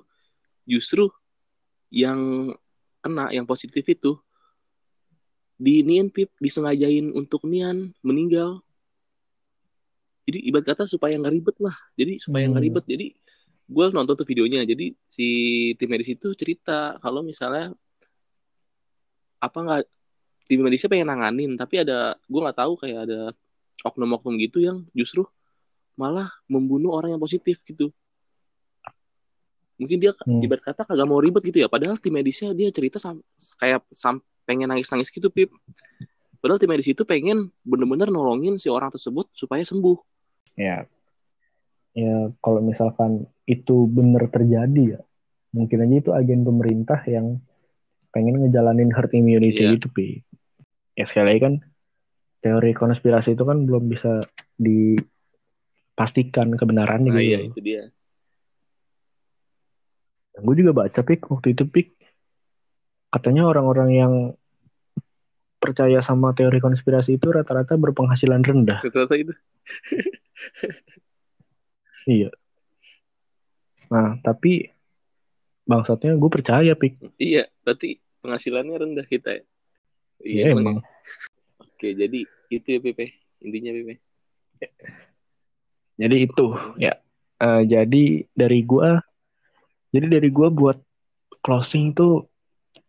justru 0.67 1.07
yang 1.91 2.51
kena, 3.03 3.31
yang 3.33 3.43
positif 3.43 3.83
itu 3.87 4.15
di 5.61 5.83
nian 5.85 6.09
Pip, 6.09 6.31
disengajain 6.39 7.11
untuk 7.13 7.43
nian 7.47 7.91
meninggal. 8.01 8.61
Jadi 10.25 10.37
ibarat 10.47 10.73
kata 10.73 10.83
supaya 10.85 11.17
nggak 11.17 11.33
ribet 11.33 11.57
lah. 11.59 11.75
Jadi 11.97 12.21
supaya 12.21 12.45
nggak 12.47 12.61
Hmm. 12.61 12.69
ribet. 12.71 12.85
Jadi 12.87 13.07
gue 13.71 13.85
nonton 13.95 14.19
tuh 14.19 14.27
videonya 14.27 14.67
jadi 14.67 14.91
si 15.07 15.27
tim 15.79 15.87
medis 15.87 16.11
itu 16.11 16.35
cerita 16.35 16.99
kalau 16.99 17.23
misalnya 17.23 17.71
apa 19.39 19.57
nggak 19.63 19.81
tim 20.51 20.59
medisnya 20.59 20.91
pengen 20.91 21.07
nanganin 21.07 21.55
tapi 21.55 21.79
ada 21.79 22.19
gue 22.27 22.39
nggak 22.43 22.59
tahu 22.59 22.75
kayak 22.75 23.07
ada 23.07 23.31
oknum-oknum 23.81 24.37
gitu 24.39 24.61
yang 24.61 24.85
justru 24.93 25.25
malah 25.95 26.29
membunuh 26.47 26.93
orang 26.93 27.13
yang 27.13 27.21
positif 27.21 27.61
gitu. 27.63 27.89
Mungkin 29.77 29.97
dia 29.97 30.13
Hmm. 30.23 30.41
ibarat 30.41 30.61
kata 30.61 30.85
kagak 30.85 31.07
mau 31.09 31.17
ribet 31.17 31.41
gitu 31.41 31.57
ya 31.57 31.67
padahal 31.67 31.97
tim 31.97 32.13
medisnya 32.13 32.53
dia 32.53 32.69
cerita 32.69 33.01
sam- 33.01 33.25
kayak 33.57 33.81
sam 33.89 34.21
pengen 34.45 34.69
nangis-nangis 34.69 35.09
gitu 35.09 35.33
pip. 35.33 35.49
Padahal 36.37 36.61
tim 36.61 36.69
medis 36.69 36.89
itu 36.89 37.01
pengen 37.01 37.49
bener-bener 37.61 38.09
nolongin 38.09 38.61
si 38.61 38.69
orang 38.69 38.93
tersebut 38.93 39.29
supaya 39.33 39.61
sembuh. 39.61 39.97
Ya. 40.53 40.85
Ya 41.91 42.29
kalau 42.39 42.61
misalkan 42.61 43.25
itu 43.43 43.83
benar 43.89 44.29
terjadi 44.31 44.95
ya 44.95 45.01
mungkin 45.51 45.83
aja 45.83 45.95
itu 45.99 46.11
agen 46.15 46.47
pemerintah 46.47 47.03
yang 47.03 47.43
pengen 48.15 48.39
ngejalanin 48.39 48.87
herd 48.95 49.11
immunity 49.11 49.59
Iya. 49.67 49.75
gitu 49.75 49.91
pi 49.91 50.23
ya 50.95 51.03
sekali 51.03 51.35
lagi 51.35 51.41
kan 51.43 51.53
teori 52.41 52.73
konspirasi 52.73 53.37
itu 53.37 53.45
kan 53.45 53.69
belum 53.69 53.85
bisa 53.85 54.25
dipastikan 54.57 56.49
kebenarannya 56.57 57.13
nah 57.13 57.21
gitu. 57.21 57.29
iya 57.29 57.39
itu 57.45 57.59
dia. 57.61 57.93
Gue 60.41 60.55
juga 60.57 60.73
baca 60.73 61.01
pik 61.05 61.29
waktu 61.29 61.53
itu 61.53 61.69
pik. 61.69 61.93
Katanya 63.13 63.45
orang-orang 63.45 63.89
yang 63.93 64.33
percaya 65.61 66.01
sama 66.01 66.33
teori 66.33 66.57
konspirasi 66.57 67.21
itu 67.21 67.29
rata-rata 67.29 67.77
berpenghasilan 67.77 68.41
rendah. 68.41 68.81
Ternyata 68.81 69.15
itu. 69.15 69.33
Iya. 72.01 72.33
Nah 73.93 74.17
tapi 74.25 74.73
bangsatnya 75.69 76.17
gue 76.17 76.29
percaya 76.33 76.73
pik. 76.73 76.97
Iya, 77.21 77.45
berarti 77.61 78.01
penghasilannya 78.25 78.73
rendah 78.73 79.05
kita 79.05 79.37
ya. 79.37 79.43
Iya 80.25 80.57
emang. 80.57 80.81
Ya. 81.81 81.89
Oke, 81.89 81.97
jadi 81.97 82.19
itu 82.53 82.67
ya 82.69 82.79
Pepe. 82.79 83.05
Intinya 83.41 83.71
Pepe. 83.73 83.93
Jadi 85.97 86.15
itu 86.29 86.45
ya. 86.77 86.93
Eh, 87.41 87.63
jadi 87.65 88.03
dari 88.37 88.61
gua 88.61 89.01
jadi 89.89 90.05
dari 90.21 90.29
gua 90.29 90.53
buat 90.53 90.77
closing 91.41 91.97
tuh 91.97 92.29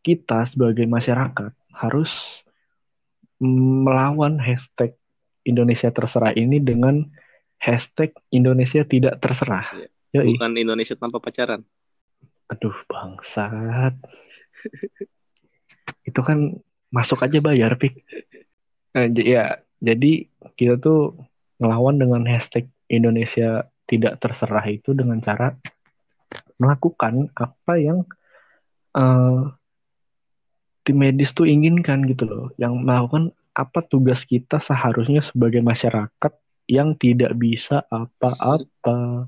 kita 0.04 0.44
sebagai 0.44 0.84
masyarakat 0.84 1.56
harus 1.72 2.44
melawan 3.40 4.36
hashtag 4.36 4.92
Indonesia 5.42 5.88
terserah 5.88 6.36
ini 6.36 6.60
dengan 6.60 7.08
hashtag 7.56 8.12
Indonesia 8.28 8.84
tidak 8.84 9.18
terserah. 9.24 9.72
Yoi. 10.12 10.36
Bukan 10.36 10.52
Indonesia 10.60 10.94
tanpa 11.00 11.16
pacaran. 11.16 11.64
Aduh 12.52 12.76
bangsat. 12.84 13.96
Itu 16.08 16.20
kan 16.20 16.60
masuk 16.92 17.24
aja 17.24 17.40
bayar 17.40 17.80
pik. 17.80 18.04
Nah, 18.92 19.08
ya 19.16 19.56
jadi 19.80 20.28
kita 20.54 20.76
tuh 20.78 21.16
ngelawan 21.58 21.96
dengan 21.96 22.22
hashtag 22.28 22.68
Indonesia 22.92 23.66
tidak 23.88 24.20
terserah 24.20 24.64
itu 24.68 24.92
dengan 24.92 25.18
cara 25.24 25.56
melakukan 26.60 27.32
apa 27.34 27.74
yang 27.80 28.04
eh, 28.94 29.42
tim 30.82 30.96
medis 30.98 31.32
tuh 31.32 31.48
inginkan 31.48 32.04
gitu 32.06 32.26
loh. 32.26 32.46
Yang 32.58 32.72
melakukan 32.82 33.24
apa 33.52 33.80
tugas 33.84 34.24
kita 34.24 34.58
seharusnya 34.58 35.20
sebagai 35.20 35.60
masyarakat 35.60 36.32
yang 36.70 36.94
tidak 36.96 37.34
bisa 37.36 37.84
apa-apa. 37.90 39.26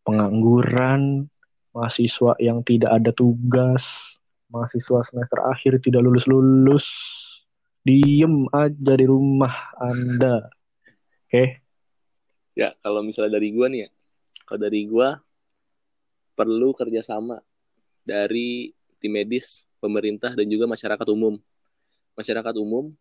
Pengangguran, 0.00 1.28
mahasiswa 1.76 2.34
yang 2.40 2.64
tidak 2.66 2.90
ada 2.90 3.12
tugas, 3.14 3.84
mahasiswa 4.50 5.06
semester 5.06 5.38
akhir 5.46 5.78
tidak 5.84 6.02
lulus-lulus, 6.02 6.88
diem 7.80 8.46
aja 8.52 8.92
di 8.96 9.06
rumah 9.08 9.72
Anda. 9.76 10.48
Oke, 11.26 11.62
Ya, 12.58 12.74
kalau 12.84 13.00
misalnya 13.00 13.38
dari 13.40 13.54
gua 13.54 13.70
nih 13.70 13.86
ya. 13.86 13.90
Kalau 14.44 14.60
dari 14.60 14.84
gua 14.84 15.16
perlu 16.36 16.74
kerjasama 16.76 17.40
dari 18.04 18.74
tim 19.00 19.16
medis, 19.16 19.70
pemerintah 19.80 20.34
dan 20.36 20.44
juga 20.44 20.68
masyarakat 20.68 21.06
umum. 21.08 21.40
Masyarakat 22.18 22.54
umum 22.60 22.92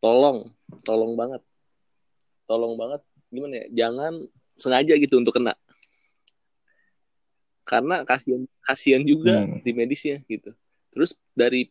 tolong, 0.00 0.48
tolong 0.86 1.12
banget. 1.18 1.42
Tolong 2.48 2.74
banget 2.80 3.04
gimana 3.28 3.54
ya? 3.60 3.66
Jangan 3.84 4.24
sengaja 4.56 4.94
gitu 4.96 5.20
untuk 5.20 5.36
kena. 5.36 5.52
Karena 7.68 8.02
kasihan 8.02 8.42
kasihan 8.64 9.02
juga 9.04 9.44
Hmm. 9.46 9.60
tim 9.62 9.76
medisnya 9.76 10.18
gitu. 10.26 10.54
terus 10.90 11.14
dari 11.38 11.70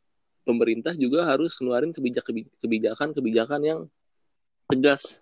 pemerintah 0.49 0.97
juga 0.97 1.29
harus 1.29 1.53
ngeluarin 1.61 1.93
kebijakan-kebijakan 1.93 3.61
yang 3.61 3.85
tegas 4.65 5.21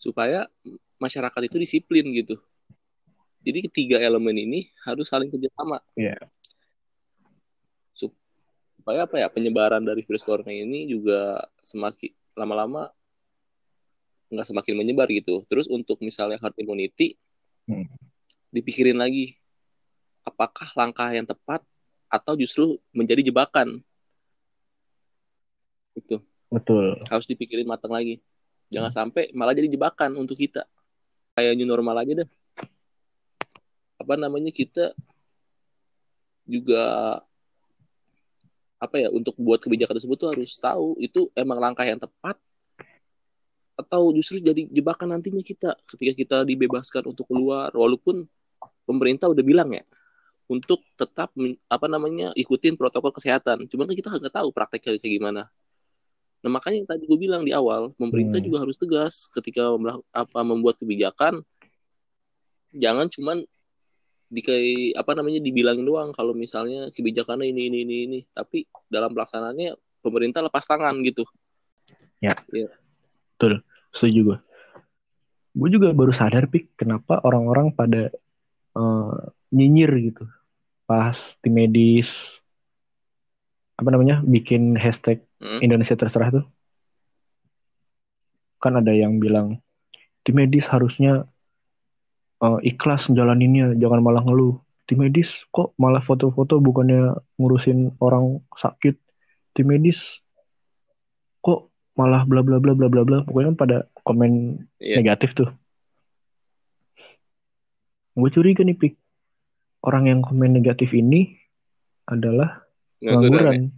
supaya 0.00 0.48
masyarakat 0.96 1.52
itu 1.52 1.56
disiplin 1.60 2.08
gitu. 2.16 2.40
Jadi 3.44 3.68
ketiga 3.68 4.00
elemen 4.00 4.34
ini 4.34 4.60
harus 4.88 5.12
saling 5.12 5.28
kerjasama. 5.28 5.84
Iya. 5.92 6.16
Supaya 7.92 9.04
apa 9.04 9.20
ya 9.20 9.28
penyebaran 9.28 9.84
dari 9.84 10.00
virus 10.00 10.24
corona 10.24 10.48
ini 10.48 10.88
juga 10.88 11.44
semakin 11.60 12.12
lama-lama 12.32 12.88
nggak 14.32 14.48
semakin 14.48 14.74
menyebar 14.76 15.08
gitu. 15.12 15.44
Terus 15.48 15.68
untuk 15.68 16.00
misalnya 16.00 16.40
herd 16.40 16.56
immunity, 16.60 17.16
hmm. 17.68 17.88
dipikirin 18.52 18.96
lagi 19.00 19.36
apakah 20.24 20.68
langkah 20.76 21.08
yang 21.08 21.24
tepat 21.24 21.64
atau 22.08 22.34
justru 22.34 22.80
menjadi 22.92 23.28
jebakan. 23.28 23.84
Itu. 25.94 26.24
Betul. 26.48 26.96
Harus 27.12 27.28
dipikirin 27.28 27.68
matang 27.68 27.92
lagi. 27.92 28.24
Jangan 28.72 28.92
hmm. 28.92 28.98
sampai 28.98 29.24
malah 29.36 29.52
jadi 29.52 29.68
jebakan 29.68 30.16
untuk 30.16 30.40
kita. 30.40 30.64
Kayak 31.36 31.54
new 31.56 31.68
normal 31.68 32.02
aja 32.02 32.24
deh. 32.24 32.28
Apa 34.00 34.16
namanya 34.16 34.48
kita 34.48 34.96
juga 36.48 37.20
apa 38.78 38.96
ya 38.96 39.10
untuk 39.10 39.34
buat 39.36 39.58
kebijakan 39.58 39.98
tersebut 39.98 40.16
tuh 40.16 40.30
harus 40.32 40.54
tahu 40.56 40.94
itu 41.02 41.28
emang 41.34 41.58
langkah 41.58 41.82
yang 41.82 41.98
tepat 41.98 42.38
atau 43.74 44.10
justru 44.14 44.38
jadi 44.38 44.66
jebakan 44.70 45.18
nantinya 45.18 45.42
kita 45.42 45.74
ketika 45.94 46.12
kita 46.14 46.36
dibebaskan 46.46 47.10
untuk 47.10 47.26
keluar 47.26 47.74
walaupun 47.74 48.26
pemerintah 48.86 49.30
udah 49.30 49.44
bilang 49.44 49.70
ya 49.74 49.82
untuk 50.48 50.80
tetap 50.96 51.28
apa 51.68 51.86
namanya 51.86 52.32
ikutin 52.32 52.74
protokol 52.80 53.12
kesehatan. 53.12 53.68
Cuman 53.68 53.84
kan 53.84 53.94
kita 53.94 54.08
nggak 54.16 54.32
tahu 54.32 54.48
prakteknya 54.50 54.96
kayak 54.96 55.14
gimana. 55.20 55.42
Nah 56.40 56.50
makanya 56.50 56.76
yang 56.82 56.88
tadi 56.88 57.04
gue 57.04 57.18
bilang 57.20 57.44
di 57.44 57.52
awal, 57.52 57.92
pemerintah 58.00 58.40
hmm. 58.40 58.46
juga 58.48 58.58
harus 58.64 58.80
tegas 58.80 59.28
ketika 59.28 59.68
apa 60.16 60.40
membuat 60.40 60.80
kebijakan. 60.80 61.44
Jangan 62.72 63.12
cuman 63.12 63.44
di 64.28 64.40
kayak 64.44 64.96
apa 64.96 65.12
namanya 65.16 65.40
dibilangin 65.40 65.84
doang 65.84 66.12
kalau 66.12 66.32
misalnya 66.32 66.88
kebijakannya 66.96 67.48
ini 67.48 67.68
ini 67.68 67.78
ini 67.84 67.96
ini, 68.08 68.20
tapi 68.32 68.64
dalam 68.88 69.12
pelaksanaannya 69.12 69.76
pemerintah 70.00 70.40
lepas 70.40 70.64
tangan 70.64 70.96
gitu. 71.04 71.28
Ya. 72.24 72.32
ya. 72.52 72.72
Betul, 73.36 73.60
setuju 73.92 74.20
gue. 74.32 74.38
Gue 75.58 75.68
juga 75.74 75.92
baru 75.92 76.12
sadar 76.12 76.48
pik 76.48 76.78
kenapa 76.78 77.20
orang-orang 77.20 77.74
pada 77.74 78.08
uh, 78.78 79.16
nyinyir 79.52 79.90
gitu 80.12 80.24
pas 80.88 81.36
tim 81.44 81.52
medis 81.52 82.08
apa 83.76 83.92
namanya 83.92 84.24
bikin 84.24 84.72
hashtag 84.74 85.20
hmm. 85.36 85.60
Indonesia 85.60 85.92
terserah 85.94 86.32
tuh. 86.32 86.46
Kan 88.58 88.80
ada 88.80 88.90
yang 88.90 89.20
bilang 89.20 89.60
tim 90.24 90.40
medis 90.40 90.64
harusnya 90.66 91.28
uh, 92.40 92.58
ikhlas 92.64 93.12
jalaninnya 93.12 93.76
jangan 93.76 94.00
malah 94.00 94.24
ngeluh. 94.24 94.56
Tim 94.88 95.04
medis 95.04 95.28
kok 95.52 95.76
malah 95.76 96.00
foto-foto 96.00 96.56
bukannya 96.56 97.20
ngurusin 97.36 98.00
orang 98.00 98.40
sakit. 98.56 98.96
Tim 99.52 99.68
medis 99.68 100.00
kok 101.44 101.68
malah 101.92 102.24
bla 102.24 102.40
bla 102.40 102.56
bla 102.56 102.72
bla 102.72 102.88
bla 102.88 103.04
bla. 103.04 103.18
Pokoknya 103.28 103.52
pada 103.52 103.76
komen 104.00 104.64
yeah. 104.80 104.96
negatif 104.96 105.36
tuh. 105.36 105.52
Gue 108.18 108.32
curiga 108.34 108.66
nih 108.66 108.74
pik 108.74 108.98
orang 109.84 110.10
yang 110.10 110.20
komen 110.24 110.58
negatif 110.58 110.90
ini 110.94 111.38
adalah 112.08 112.64
pengangguran. 112.98 113.68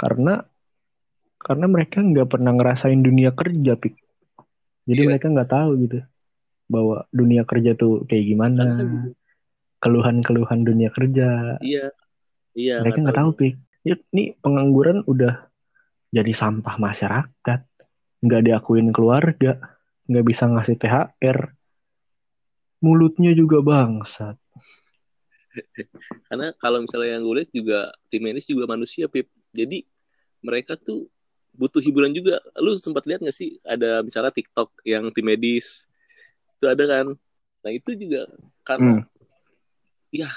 Karena 0.00 0.42
karena 1.42 1.66
mereka 1.66 1.98
nggak 1.98 2.30
pernah 2.30 2.54
ngerasain 2.54 3.02
dunia 3.02 3.34
kerja, 3.34 3.74
pik. 3.74 3.98
Jadi 4.86 5.00
yeah. 5.02 5.08
mereka 5.10 5.26
nggak 5.30 5.50
tahu 5.50 5.70
gitu 5.86 5.98
bahwa 6.70 7.04
dunia 7.10 7.42
kerja 7.42 7.74
tuh 7.74 8.06
kayak 8.06 8.24
gimana, 8.30 8.78
keluhan-keluhan 9.82 10.62
dunia 10.62 10.88
kerja. 10.94 11.58
Iya, 11.58 11.90
iya. 12.54 12.78
Mereka 12.80 13.02
nggak 13.02 13.18
tahu, 13.18 13.30
pik. 13.34 13.54
Ya, 13.82 13.98
ini 14.14 14.38
pengangguran 14.38 15.02
udah 15.10 15.50
jadi 16.14 16.30
sampah 16.30 16.78
masyarakat, 16.78 17.60
nggak 18.22 18.42
diakuin 18.46 18.94
keluarga, 18.94 19.58
nggak 20.06 20.26
bisa 20.30 20.46
ngasih 20.46 20.78
THR, 20.78 21.38
mulutnya 22.82 23.30
juga 23.32 23.62
bangsat. 23.62 24.36
Karena 26.28 26.50
kalau 26.58 26.82
misalnya 26.82 27.16
yang 27.16 27.22
gue 27.22 27.34
lihat 27.40 27.50
juga 27.54 27.78
tim 28.10 28.22
medis 28.26 28.50
juga 28.50 28.66
manusia, 28.66 29.06
Pip. 29.06 29.30
Jadi 29.54 29.86
mereka 30.42 30.74
tuh 30.74 31.06
butuh 31.54 31.78
hiburan 31.78 32.10
juga. 32.10 32.42
Lu 32.58 32.74
sempat 32.74 33.06
lihat 33.06 33.22
gak 33.22 33.36
sih 33.36 33.62
ada 33.62 34.02
misalnya 34.02 34.34
TikTok 34.34 34.82
yang 34.82 35.14
tim 35.14 35.24
medis 35.24 35.86
itu 36.58 36.66
ada 36.66 36.84
kan? 36.84 37.06
Nah 37.62 37.70
itu 37.70 37.94
juga 37.94 38.26
karena 38.66 39.02
hmm. 39.02 39.06
ya 40.10 40.30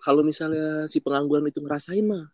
kalau 0.00 0.24
misalnya 0.24 0.88
si 0.88 1.04
pengangguran 1.04 1.44
itu 1.50 1.60
ngerasain 1.60 2.06
mah, 2.06 2.32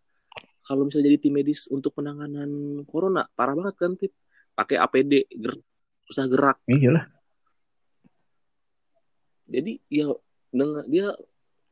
kalau 0.63 0.87
misalnya 0.87 1.11
jadi 1.11 1.19
tim 1.27 1.35
medis 1.35 1.67
untuk 1.73 1.97
penanganan 1.99 2.83
corona 2.87 3.27
parah 3.35 3.59
banget 3.59 3.75
kan, 3.75 3.93
Pip. 3.99 4.15
Pakai 4.59 4.75
APD, 4.75 5.31
ger 5.39 5.55
susah 6.11 6.27
gerak. 6.27 6.59
Iyalah 6.67 7.18
jadi 9.49 9.81
ya 9.89 10.13
dengan 10.53 10.85
dia 10.87 11.17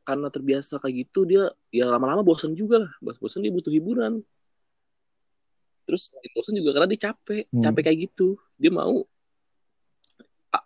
karena 0.01 0.27
terbiasa 0.33 0.81
kayak 0.81 1.07
gitu 1.07 1.29
dia 1.29 1.51
ya 1.69 1.85
lama-lama 1.87 2.25
bosan 2.25 2.57
juga 2.57 2.83
lah. 2.83 2.91
Bosan 2.99 3.45
dia 3.45 3.53
butuh 3.53 3.69
hiburan. 3.69 4.25
Terus 5.85 6.11
bosan 6.33 6.57
juga 6.57 6.75
karena 6.75 6.89
dia 6.89 7.01
capek 7.13 7.45
hmm. 7.53 7.63
capek 7.63 7.81
kayak 7.87 7.99
gitu. 8.09 8.35
Dia 8.57 8.73
mau 8.73 9.05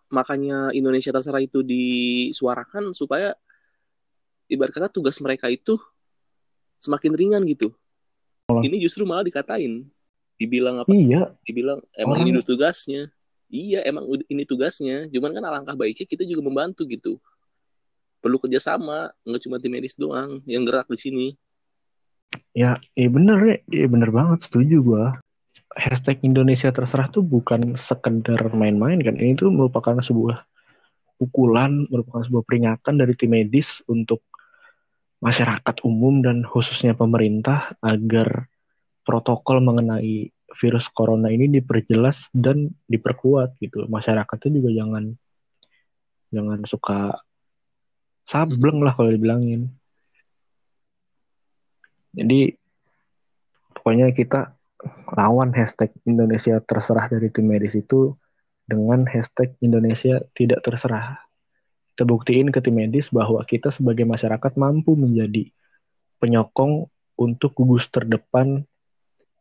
makanya 0.08 0.72
Indonesia 0.72 1.12
terserah 1.12 1.44
itu 1.44 1.64
disuarakan 1.64 2.96
supaya 2.96 3.36
ibarat 4.48 4.72
kata 4.72 4.88
tugas 4.92 5.20
mereka 5.20 5.52
itu 5.52 5.80
semakin 6.80 7.12
ringan 7.16 7.44
gitu. 7.48 7.76
Ini 8.52 8.78
justru 8.84 9.08
malah 9.08 9.24
dikatain. 9.24 9.88
Dibilang 10.36 10.82
apa? 10.84 10.90
Iya. 10.92 11.34
Dibilang 11.46 11.80
emang 11.94 12.20
Orang... 12.22 12.30
ini 12.30 12.42
tugasnya 12.42 13.08
iya 13.52 13.84
emang 13.84 14.08
ini 14.32 14.48
tugasnya. 14.48 15.12
Cuman 15.12 15.36
kan 15.36 15.44
alangkah 15.44 15.76
baiknya 15.76 16.08
kita 16.08 16.24
juga 16.24 16.48
membantu 16.48 16.88
gitu. 16.88 17.20
Perlu 18.24 18.40
kerjasama 18.40 19.12
nggak 19.28 19.42
cuma 19.46 19.60
tim 19.60 19.76
medis 19.76 20.00
doang 20.00 20.40
yang 20.48 20.64
gerak 20.64 20.88
di 20.88 20.98
sini. 20.98 21.28
Ya 22.56 22.80
iya 22.96 23.10
bener 23.12 23.38
ya 23.44 23.58
iya 23.70 23.88
bener 23.92 24.10
banget 24.10 24.48
setuju 24.48 24.80
gua. 24.82 25.06
Hashtag 25.76 26.24
Indonesia 26.24 26.72
terserah 26.72 27.12
tuh 27.12 27.24
bukan 27.24 27.76
sekedar 27.76 28.52
main-main 28.56 29.00
kan. 29.04 29.16
Ini 29.20 29.36
tuh 29.36 29.52
merupakan 29.52 30.00
sebuah 30.00 30.48
pukulan 31.22 31.86
merupakan 31.92 32.26
sebuah 32.26 32.44
peringatan 32.48 32.98
dari 32.98 33.14
tim 33.14 33.30
medis 33.30 33.86
untuk 33.86 34.26
masyarakat 35.22 35.86
umum 35.86 36.26
dan 36.26 36.42
khususnya 36.42 36.98
pemerintah 36.98 37.78
agar 37.78 38.50
protokol 39.06 39.62
mengenai 39.62 40.34
virus 40.60 40.92
corona 40.92 41.32
ini 41.32 41.48
diperjelas 41.48 42.32
dan 42.36 42.72
diperkuat 42.90 43.60
gitu. 43.64 43.88
Masyarakatnya 43.88 44.50
juga 44.60 44.70
jangan 44.76 45.04
jangan 46.32 46.60
suka 46.68 47.00
sableng 48.28 48.80
lah 48.84 48.96
kalau 48.96 49.12
dibilangin. 49.12 49.72
Jadi 52.12 52.56
pokoknya 53.76 54.12
kita 54.12 54.56
lawan 55.16 55.56
hashtag 55.56 55.94
Indonesia 56.04 56.60
terserah 56.64 57.08
dari 57.08 57.32
tim 57.32 57.48
medis 57.48 57.78
itu 57.78 58.16
dengan 58.68 59.08
hashtag 59.08 59.56
Indonesia 59.64 60.24
tidak 60.36 60.64
terserah. 60.64 61.20
Kita 61.92 62.08
buktiin 62.08 62.50
ke 62.56 62.64
tim 62.64 62.80
medis 62.80 63.12
bahwa 63.12 63.44
kita 63.44 63.72
sebagai 63.72 64.08
masyarakat 64.08 64.56
mampu 64.56 64.96
menjadi 64.96 65.52
penyokong 66.24 66.88
untuk 67.20 67.52
gugus 67.54 67.92
terdepan 67.92 68.64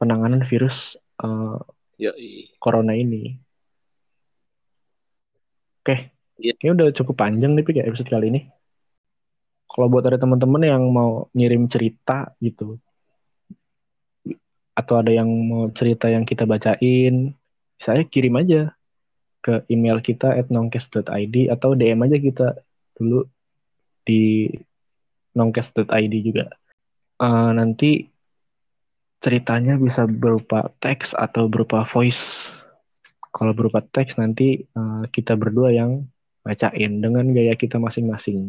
penanganan 0.01 0.41
virus 0.49 0.97
uh, 1.21 1.61
corona 2.57 2.97
ini. 2.97 3.37
Oke, 5.81 5.85
okay. 5.85 6.01
ini 6.41 6.73
udah 6.73 6.89
cukup 6.97 7.21
panjang 7.21 7.53
nih 7.53 7.85
ya 7.85 7.85
episode 7.85 8.09
kali 8.09 8.33
ini. 8.33 8.41
Kalau 9.71 9.87
buat 9.87 10.03
ada 10.09 10.19
teman-teman 10.19 10.67
yang 10.67 10.83
mau 10.91 11.31
ngirim 11.37 11.71
cerita 11.71 12.33
gitu, 12.43 12.81
atau 14.75 14.95
ada 14.99 15.13
yang 15.15 15.29
mau 15.29 15.71
cerita 15.71 16.11
yang 16.11 16.27
kita 16.27 16.43
bacain, 16.49 17.37
saya 17.79 18.03
kirim 18.03 18.35
aja 18.41 18.75
ke 19.41 19.65
email 19.73 20.03
kita 20.05 20.37
at 20.37 20.53
nongkes.id 20.53 21.37
atau 21.49 21.73
DM 21.73 22.01
aja 22.05 22.17
kita 22.21 22.47
dulu 22.99 23.25
di 24.05 24.51
nongkes.id 25.33 26.15
juga. 26.21 26.51
Uh, 27.21 27.53
nanti 27.55 28.10
ceritanya 29.21 29.77
bisa 29.77 30.09
berupa 30.09 30.73
teks 30.81 31.13
atau 31.13 31.47
berupa 31.47 31.85
voice. 31.85 32.49
Kalau 33.31 33.53
berupa 33.55 33.85
teks 33.85 34.17
nanti 34.19 34.65
uh, 34.75 35.07
kita 35.13 35.37
berdua 35.39 35.71
yang 35.71 36.09
bacain 36.43 36.99
dengan 36.99 37.31
gaya 37.31 37.55
kita 37.55 37.77
masing-masing. 37.77 38.49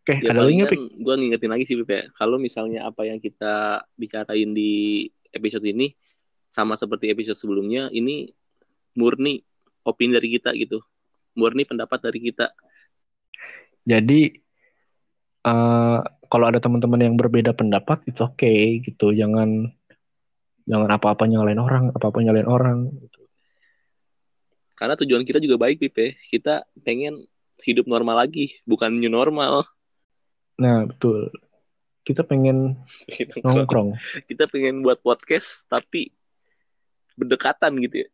Oke, 0.00 0.16
ya 0.24 0.32
ada 0.32 0.42
palingan 0.42 0.72
gue 0.96 1.14
ngingetin 1.20 1.52
lagi 1.52 1.64
sih 1.68 1.76
Pip 1.76 1.92
ya 1.92 2.02
kalau 2.16 2.40
misalnya 2.40 2.88
apa 2.88 3.04
yang 3.04 3.20
kita 3.20 3.84
bicarain 4.00 4.48
di 4.56 5.04
episode 5.28 5.62
ini 5.68 5.92
sama 6.48 6.72
seperti 6.74 7.12
episode 7.12 7.36
sebelumnya 7.36 7.92
ini 7.92 8.32
murni 8.96 9.44
opini 9.84 10.16
dari 10.16 10.32
kita 10.34 10.56
gitu 10.56 10.80
murni 11.36 11.68
pendapat 11.68 12.10
dari 12.10 12.32
kita 12.32 12.48
Jadi 13.84 14.28
uh, 15.44 16.00
kalau 16.30 16.46
ada 16.46 16.62
teman-teman 16.62 17.10
yang 17.10 17.14
berbeda 17.18 17.52
pendapat, 17.52 18.06
itu 18.06 18.22
oke 18.22 18.38
okay, 18.38 18.80
gitu. 18.86 19.10
Jangan 19.10 19.68
jangan 20.64 20.90
apa-apa 20.94 21.26
nyalain 21.26 21.58
orang, 21.58 21.90
apa-apa 21.90 22.18
nyalain 22.22 22.46
orang. 22.48 22.88
Gitu. 22.94 23.18
karena 24.80 24.96
tujuan 24.96 25.28
kita 25.28 25.36
juga 25.44 25.60
baik 25.60 25.76
Pip 25.76 25.92
ya 25.92 26.08
kita 26.24 26.64
pengen 26.88 27.20
hidup 27.60 27.84
normal 27.84 28.24
lagi 28.24 28.48
bukan 28.64 28.88
new 28.96 29.12
normal 29.12 29.68
Nah 30.60 30.84
betul. 30.84 31.32
Kita 32.04 32.20
pengen 32.22 32.76
nongkrong. 33.44 33.96
kita 34.28 34.44
pengen 34.52 34.84
buat 34.84 35.00
podcast 35.00 35.64
tapi 35.72 36.12
berdekatan 37.16 37.80
gitu 37.80 38.04
ya 38.06 38.08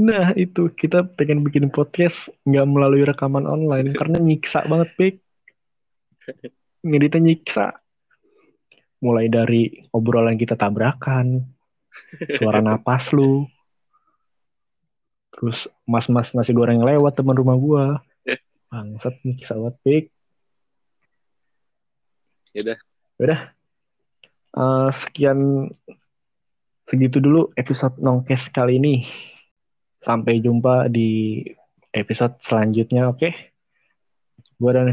Nah 0.00 0.32
itu 0.32 0.72
kita 0.72 1.04
pengen 1.18 1.44
bikin 1.44 1.68
podcast 1.68 2.32
nggak 2.48 2.66
melalui 2.70 3.04
rekaman 3.04 3.44
online 3.44 3.92
karena 3.98 4.16
nyiksa 4.22 4.64
banget 4.64 4.88
pik. 4.96 5.14
Ngeditnya 6.84 7.20
nyiksa. 7.20 7.66
Mulai 9.00 9.32
dari 9.32 9.88
obrolan 9.96 10.36
kita 10.36 10.60
tabrakan, 10.60 11.40
suara 12.36 12.60
napas 12.66 13.16
lu, 13.16 13.48
terus 15.32 15.64
mas-mas 15.88 16.36
nasi 16.36 16.52
goreng 16.52 16.84
lewat 16.84 17.16
teman 17.16 17.32
rumah 17.32 17.56
gua. 17.56 17.84
Bangsat 18.68 19.16
nyiksa 19.24 19.56
banget 19.56 19.76
pik. 19.82 20.04
ya 22.50 22.60
udah 22.66 22.78
Udah. 23.20 23.40
Eh, 24.50 24.90
sekian 25.00 25.70
segitu 26.90 27.22
dulu 27.22 27.54
episode 27.54 27.96
nongkes 28.02 28.50
kali 28.50 28.76
ini. 28.82 29.06
Sampai 30.02 30.44
jumpa 30.44 30.88
di 30.92 31.40
episode 31.92 32.36
selanjutnya, 32.42 33.08
oke? 33.12 33.30
Gua 34.60 34.76
dan 34.76 34.92